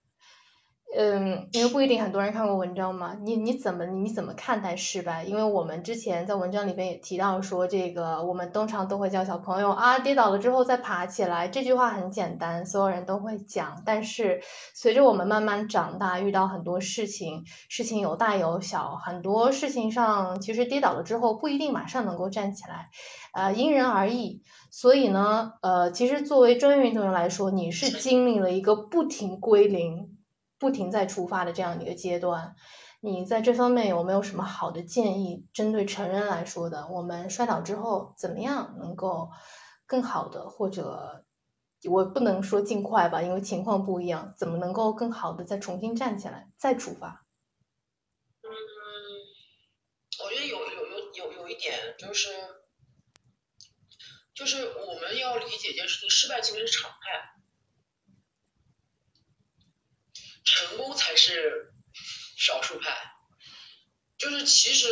[0.98, 5.24] 嗯，因为不一定很多人看过文章嘛，你你怎么你怎么看待失败？
[5.24, 13.82] 因为我们之前在文章里边也提到说，这个我们通常都会教小朋友啊，跌倒了之后再爬起来，这句话很简单，所有人都会讲。
[13.84, 14.40] 但是
[14.74, 22.88] 随着我们慢慢长大，遇到很多事情，事情有大有小，很多事情上其实跌倒了之后不一定马上能够站起来，
[23.34, 24.40] 呃，因人而异。
[24.70, 30.15] 所以呢，呃，其实作为专业运动员来说，你是经历了一个不停归零。
[30.58, 32.56] 不停在出发的这样的一个阶段，
[33.00, 35.46] 你在这方面有没有什么好的建议？
[35.52, 39.30] 针对成人来说的，我们摔倒之后怎么样能够
[39.86, 41.24] 更好的，或者
[41.90, 47.26] 我不能说尽快吧，因为情况不一样，怎么能够更好的再重新站起来，再出发？
[48.42, 48.48] 嗯，
[50.24, 52.30] 我觉得有有有有有一点就是，
[54.34, 57.35] 就是我们要理解一件事情，失败其实是常态。
[60.46, 61.74] 成功才是
[62.38, 62.94] 少数派，
[64.16, 64.88] 就是其实，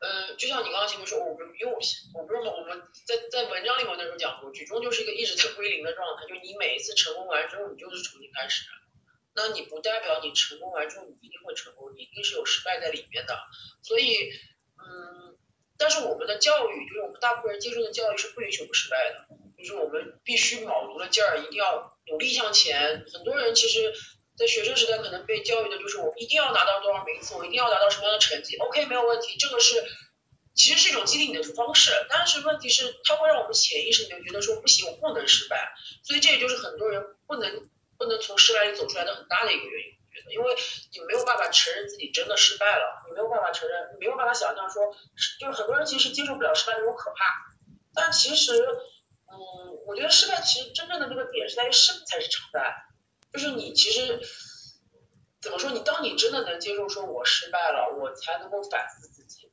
[0.00, 8.64] 呃，就像你刚刚前面说，我们因为我不是我们在在文章里面那时候讲过，举重就是一个一直在归零的状态，就你每一次成功完之后，你就是重新开始，
[9.34, 13.36] 那你不代表你成功完之后你一定会成功，你一定是有失败在里面的，
[13.82, 14.30] 所以，
[14.78, 15.36] 嗯，
[15.76, 19.26] 但是我们的教育，就是我们大部分人接受的教育是不允许我们失败的，
[19.58, 23.92] 就是我们必须卯足了劲儿，一定要努力向前，很多人其实。
[24.36, 29.84] 在学生时代可能被教育的就是我一定要拿到多少名次，我一定要达到什么样的成绩，OK 没有问题，这个是
[30.54, 40.56] 其实是一种激励你的方式，但是问题是它会让我们潜意识里面觉得说不行，我不能失败，所以这也就是很多人不能不能从失败里走出来的很大的一个原因，我觉得，因为
[40.92, 44.94] 你没有办法承认自己真的失败了，你没有办法承认，你没有办法想象说，
[45.40, 47.24] 就是很多人其实接受不了失败那种可怕，
[47.94, 48.52] 但其实，
[49.30, 52.74] 嗯，我觉得失败其实真正的那个点是在于失败才是常态。
[53.34, 54.20] 就是你其实
[55.40, 55.72] 怎么说？
[55.72, 59.50] 你当你真的能接受说我失败了，我才能够反思自己。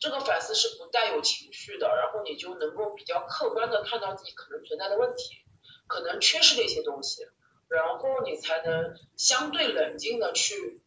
[0.00, 5.44] 这个反思是不带有情绪的，然后你就能够比较客观的看到自己可能存在的问题，
[5.86, 7.26] 可能缺失的一些东西，
[7.68, 10.82] 然后你才能相对冷静的去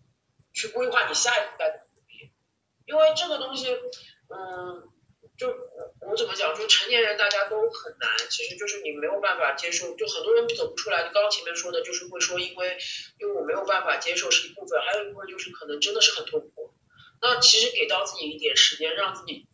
[0.52, 2.34] 去规划你下一步该怎么努力。
[2.88, 3.72] 因为这个东西，
[4.30, 4.95] 嗯。
[5.38, 6.56] 就我我怎么讲？
[6.56, 11.04] 就成年人大家都很难，其实就是你没有办法接受，就很多人走不出来。
[11.04, 12.78] 就刚刚前面说的，就是会说，因为
[13.20, 16.74] 因为我没有办法接受是一部分，还有一部分就是可能真的是很痛苦。
[17.22, 19.46] 那其实给到自己一点时间，让自己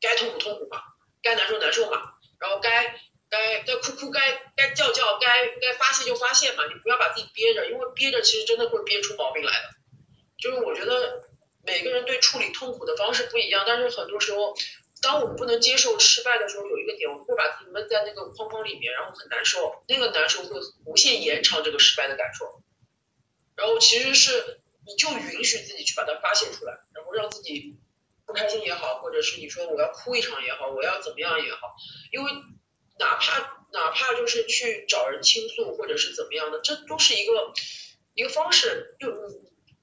[0.00, 0.80] 该痛苦痛苦嘛，
[1.22, 2.94] 该难受难受嘛，然后该
[3.28, 9.70] 该该哭哭，该该叫叫，该该发泄就发泄嘛，你不要把自己憋着，因为憋着其实真的会憋出毛病来的。
[10.38, 11.24] 就是我觉得
[11.64, 14.54] 每个人对处理痛苦的方式不一样，但是很多时候。
[15.04, 22.62] 当我们不能接受失败的时候，有一个点，我们会把自己闷在那个框框里面，然后很难受，那个难受会无限延长这个失败的感受。
[23.54, 27.76] 然后其实是你就允许自己去把它发泄出来，然后让自己
[28.24, 31.76] 不开心也好，或者是你说我要哭一场也好，我要怎么样也好，
[32.10, 32.32] 因为
[32.98, 37.52] 哪怕哪怕就是去找人倾诉或者是怎么样的，这都是一个
[38.14, 39.10] 一个方式，就。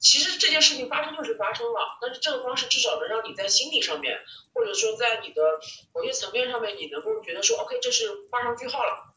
[0.01, 4.17] 其实这件事情发生就是发生了，但是这个方式至少能让你在心理上面，
[4.51, 5.41] 或者说在你的
[5.93, 9.13] 某些层面上面，你能够觉得说，OK，这是画上句号了，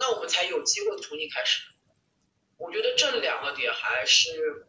[0.00, 1.62] 那我们才有机会重新开始。
[2.58, 4.66] 我觉得这两个点还是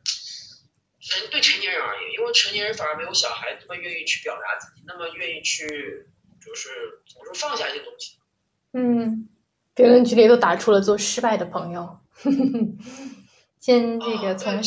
[1.01, 5.65] 成对成年人而言，因为成年人反而没有小孩那么愿意去表达自己，那么愿意去
[6.39, 6.69] 就是
[7.11, 8.17] 怎么说放下一些东西。
[8.73, 9.27] 嗯，
[9.73, 11.99] 评论区里都打出了做失败的朋友，
[13.59, 14.61] 先这个从。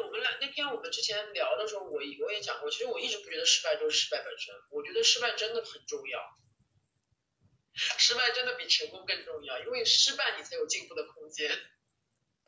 [0.00, 6.20] 我们俩那天我们之前聊的时候，我我也讲过，其实我一直不觉得失败就是失败本身，我觉得失败真的很重要，
[7.74, 11.50] 失败真的比成功更重要，因为失败你才有进步的空间。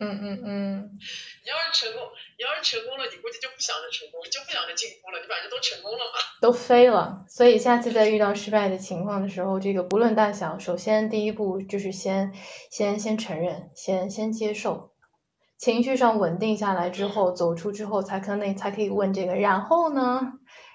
[0.01, 0.99] 嗯嗯嗯。
[1.45, 6.19] 你要是成功，你要是成功了，你估计就不想着成功，就不想着进步了，你反正都成功了嘛。
[6.41, 12.35] 都飞了，所以下次在遇到失败的情况的时候，这个不论大小，首先第一步就是先
[12.71, 14.94] 先先承认，先先接受。
[15.57, 20.33] 情绪上稳定下来之后，走出之后才可能才可以问这个，然后呢，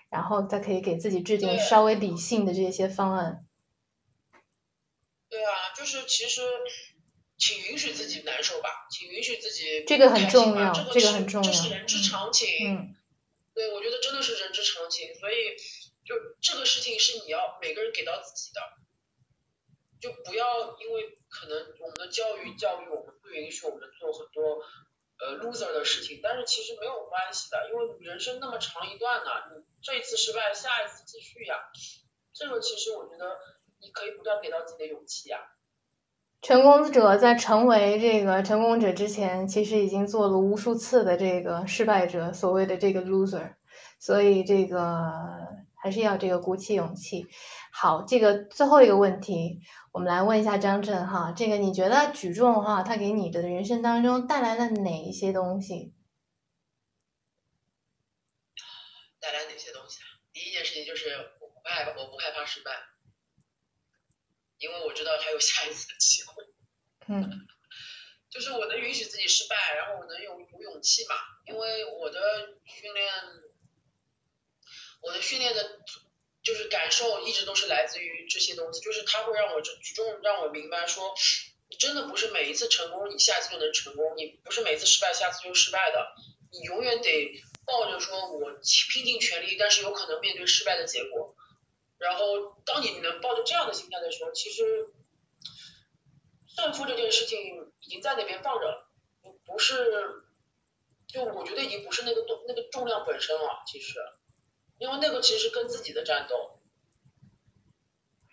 [0.09, 3.45] 然后再可以给自己制定稍微理性的这些方案。
[5.29, 6.41] 对啊，就是其实，
[7.37, 12.47] 请允许自己难受吧，请允许自己这个很重要，这个很重要，这是人之常情。
[12.65, 12.95] 嗯，
[13.53, 15.35] 对，我觉得真的是人之常情，所以
[16.03, 18.61] 就这个事情是你要每个人给到自己的，
[19.99, 21.15] 就不要因为。
[21.31, 24.57] 可能我们的教育教育我们不允许我们做很多
[25.19, 31.55] 呃 loser 的事情，但是其实没有关系的，因为人生那么长一段呢，你这一次失败，下一次继续呀，
[32.33, 33.37] 这个其实我觉得
[33.79, 35.37] 你可以不断给到自己的勇气呀。
[36.41, 43.53] 成功者在成为这个成功者之前，其实已经做了无数次的这个失败者，所谓的这个 loser，
[43.99, 45.13] 所以这个
[45.75, 47.27] 还是要这个鼓起勇气。
[47.71, 55.93] 好，这个最后一个问题，我们来问一下张震哈，这个你觉得举重哈，它给你的人生当中带来了哪一些东西？
[59.19, 60.07] 带来哪些东西啊？
[60.33, 61.09] 第一件事情就是
[61.39, 62.71] 我不害怕，我不害怕失败，
[64.57, 66.43] 因为我知道还有下一次的机会。
[67.07, 67.29] 嗯。
[68.29, 71.15] 就是我能允许自己失败，然后我能有有勇气嘛，
[71.45, 72.19] 因为我的
[72.65, 73.11] 训练，
[75.01, 75.79] 我的训练的。
[76.49, 81.13] 就是感受一直都是来自于这些东西，就是它会让我举重让我明白说，
[81.69, 86.15] 你真的不是每一次成功你下次就能成功，你不是每次失败下次就失败的，
[86.51, 88.51] 你永远得抱着说我
[88.91, 91.35] 拼尽全力，但是有可能面对失败的结果。
[91.99, 94.89] 然后当你能抱着这样的心态的时候，其实
[96.47, 97.39] 胜负这件事情
[97.81, 98.91] 已经在那边放着了，
[99.45, 100.23] 不是，
[101.07, 103.99] 就我觉得已经不是那个重那个重量本身了，其实。
[104.79, 106.59] 因为那个其实是跟自己的战斗，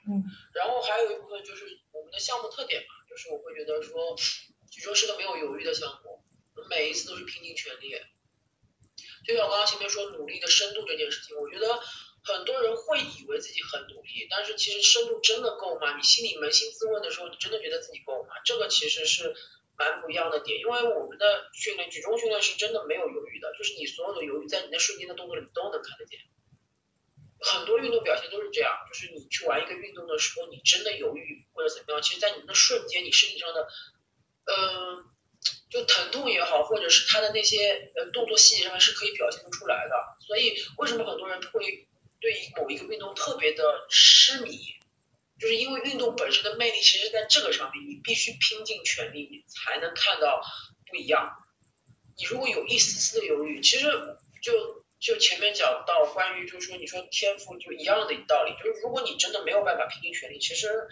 [0.08, 0.22] 嗯，
[0.54, 4.16] 然后还有一部分就是我们的项目特点嘛，就是我会觉得说，
[4.70, 6.22] 举重是个没有犹豫的项目，
[6.70, 7.94] 每一次都是拼尽全力。
[9.26, 11.80] 就像我刚刚前面说努力的深度这件事情，我觉得
[12.22, 15.96] 很多人会以为自己很努力，但是其实深度真的够吗？
[15.96, 18.28] 你心里扪心自问的时候，你真的觉得自己够吗？
[18.44, 19.34] 这个其实是
[19.76, 26.20] 蛮不一样的点，因为我们的训练举重训练是真的没有犹豫的，就是你所有的犹豫在你那瞬间的动作里都能看得见。
[27.38, 33.68] 很多运动表现都是这样，就是你去玩一个运动的时候，你真的犹豫或者怎么样，其实，在你那瞬间，你身体上的，
[34.46, 35.04] 嗯，
[35.68, 39.94] 就疼痛也好，或者是他的那些呃动作细节上面是可以表现得出来的。
[40.26, 41.88] 所以，为什么很多人会
[42.20, 44.58] 对某一个运动特别的痴迷，
[45.38, 50.40] 就是因为运动本身的魅力，其实在这个上面，你必须拼尽全力，你才能看到
[50.88, 51.36] 不一样。
[52.16, 53.86] 你如果有一丝丝的犹豫，其实
[54.42, 54.85] 就。
[54.98, 60.88] 就前面讲到关于就是说你说天赋就一样的道理，就是如果你真的没有办法拼尽全力，其实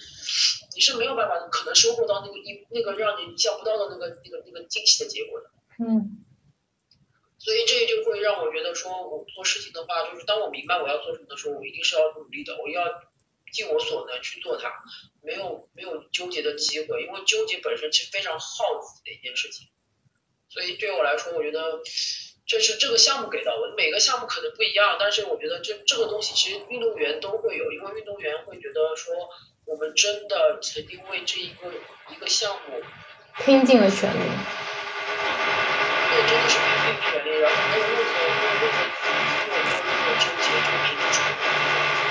[0.74, 5.50] 你是没有办法可能收获到那个一那个让你想不到的那个那个那个惊喜的结果的。
[5.78, 6.20] 嗯。
[7.38, 12.84] 所以这就会让我觉得说，我做事情的话，就是当我明白我要做什么的时候，我一定是要努力的，我要
[13.52, 14.70] 尽我所能去做它，
[15.22, 19.68] 没有没有纠结的机会，因为纠结本身其实非常耗自己的一件事情。
[20.48, 21.80] 所以对于我来说，我觉得。
[22.46, 29.14] 这是这个项目给到我，每个项目可能不一样，但是我觉得这这个东西其实运动员都会有，因为运动员会觉得说
[29.64, 31.72] 我们真的曾经为这一个
[32.10, 32.82] 一个项目
[33.44, 34.20] 拼尽了全力，
[36.10, 38.76] 对，真的是拼尽全力，然后没有任何没有任何
[39.48, 39.72] 没有任
[40.04, 41.26] 何纠结就拼出来。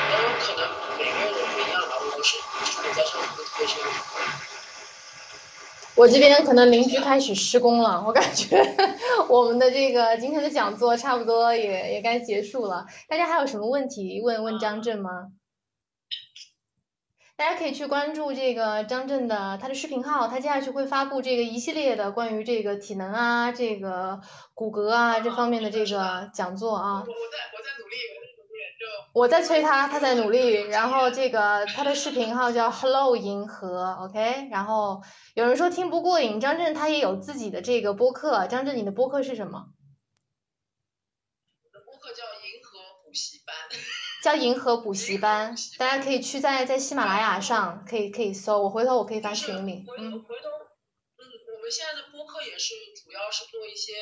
[0.10, 0.60] 当然可能
[0.98, 3.78] 每个人不一样吧，我是我在上面特别深。
[5.96, 8.58] 我这边可能邻居开始施工了，我感觉
[9.30, 12.86] 我们的这个今天的讲座差不多也也该结束了。
[13.08, 15.28] 大家还有什么问题问问张震吗？
[17.36, 24.20] 大家可以去关注这个张震的他的视频号，他接下去会发布这个一系列的关于这个体能啊、这个
[24.54, 27.02] 骨骼啊这方面的这个讲座啊。
[27.02, 27.12] 我在
[27.54, 28.23] 我在努力。
[29.14, 30.54] 我在催他，他在努力。
[30.70, 34.50] 然后这个他的视频号叫 Hello 银河，OK。
[34.52, 35.02] 然后
[35.36, 38.48] 有人说听不过瘾，张震他也有自己的这个播客。
[38.48, 39.68] 张震，你的播客是什么？
[41.64, 43.56] 我的播客叫银河补习班。
[44.24, 49.86] 叫银河补习班，大家可以去在在喜马拉雅上可以可以搜，我回头我可以发群里。
[49.98, 50.12] 嗯。
[50.24, 50.50] 回头，
[51.18, 51.22] 嗯，
[51.56, 52.74] 我们现在的播客也是
[53.04, 53.94] 主要是做一些。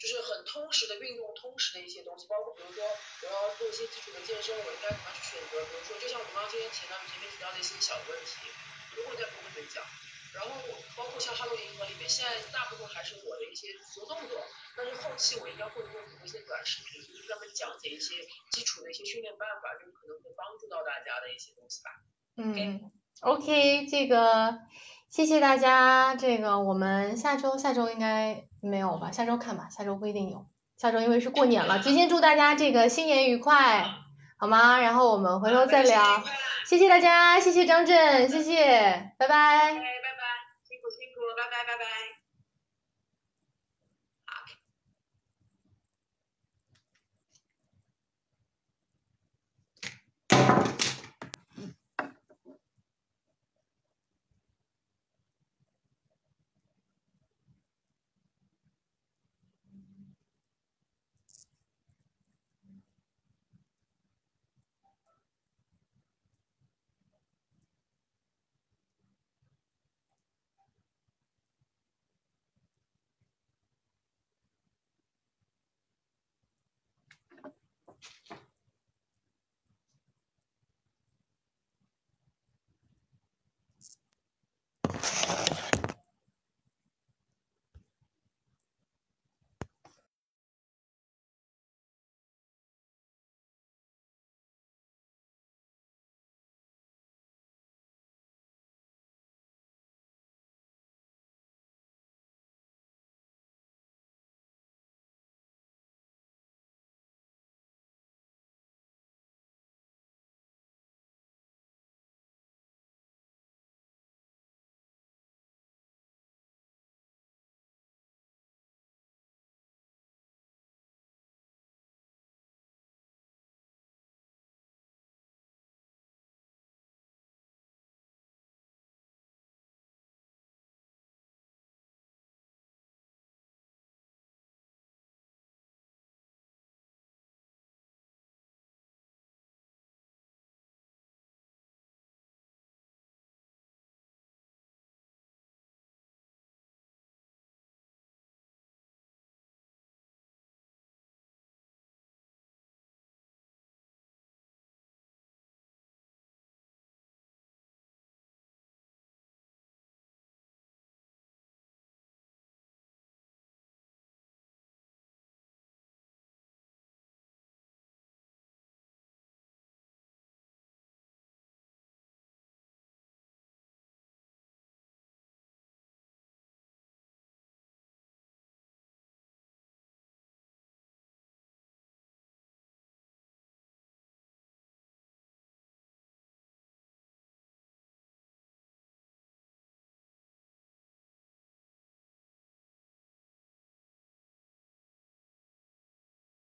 [0.00, 5.60] 就是很通识的运动，通识的一些东西，包括比如说我要做一些基础的健身，我应该怎么去选择？
[5.68, 8.48] 比如说，就像我们刚刚今天前面前面提到的一些小问题，
[8.96, 9.84] 如果在播客里讲。
[10.32, 10.54] 然后
[10.94, 14.46] 包括像哈喽银河里面，现在大部分还是我的一些词动作，
[14.76, 18.14] 但是后期我应该会做一些短视频，就是专门讲解一些
[18.52, 21.90] 基础的一些训练办法，就是可能会帮助到大家的一些东西吧。
[22.36, 24.60] 嗯，OK，这个。
[25.10, 29.10] 谢谢大家，这个我们下周下周应该没有吧？
[29.10, 30.46] 下周看吧，下周不一定有。
[30.78, 33.84] 下周因为是过年了，提前祝大家这个新年愉快，
[34.38, 34.78] 好吗？
[34.80, 36.22] 然后我们回头再聊。
[36.64, 39.28] 谢谢大家，谢谢张震，谢谢，拜拜。
[39.28, 39.82] 拜拜，
[40.62, 42.29] 辛苦辛苦，拜拜拜拜。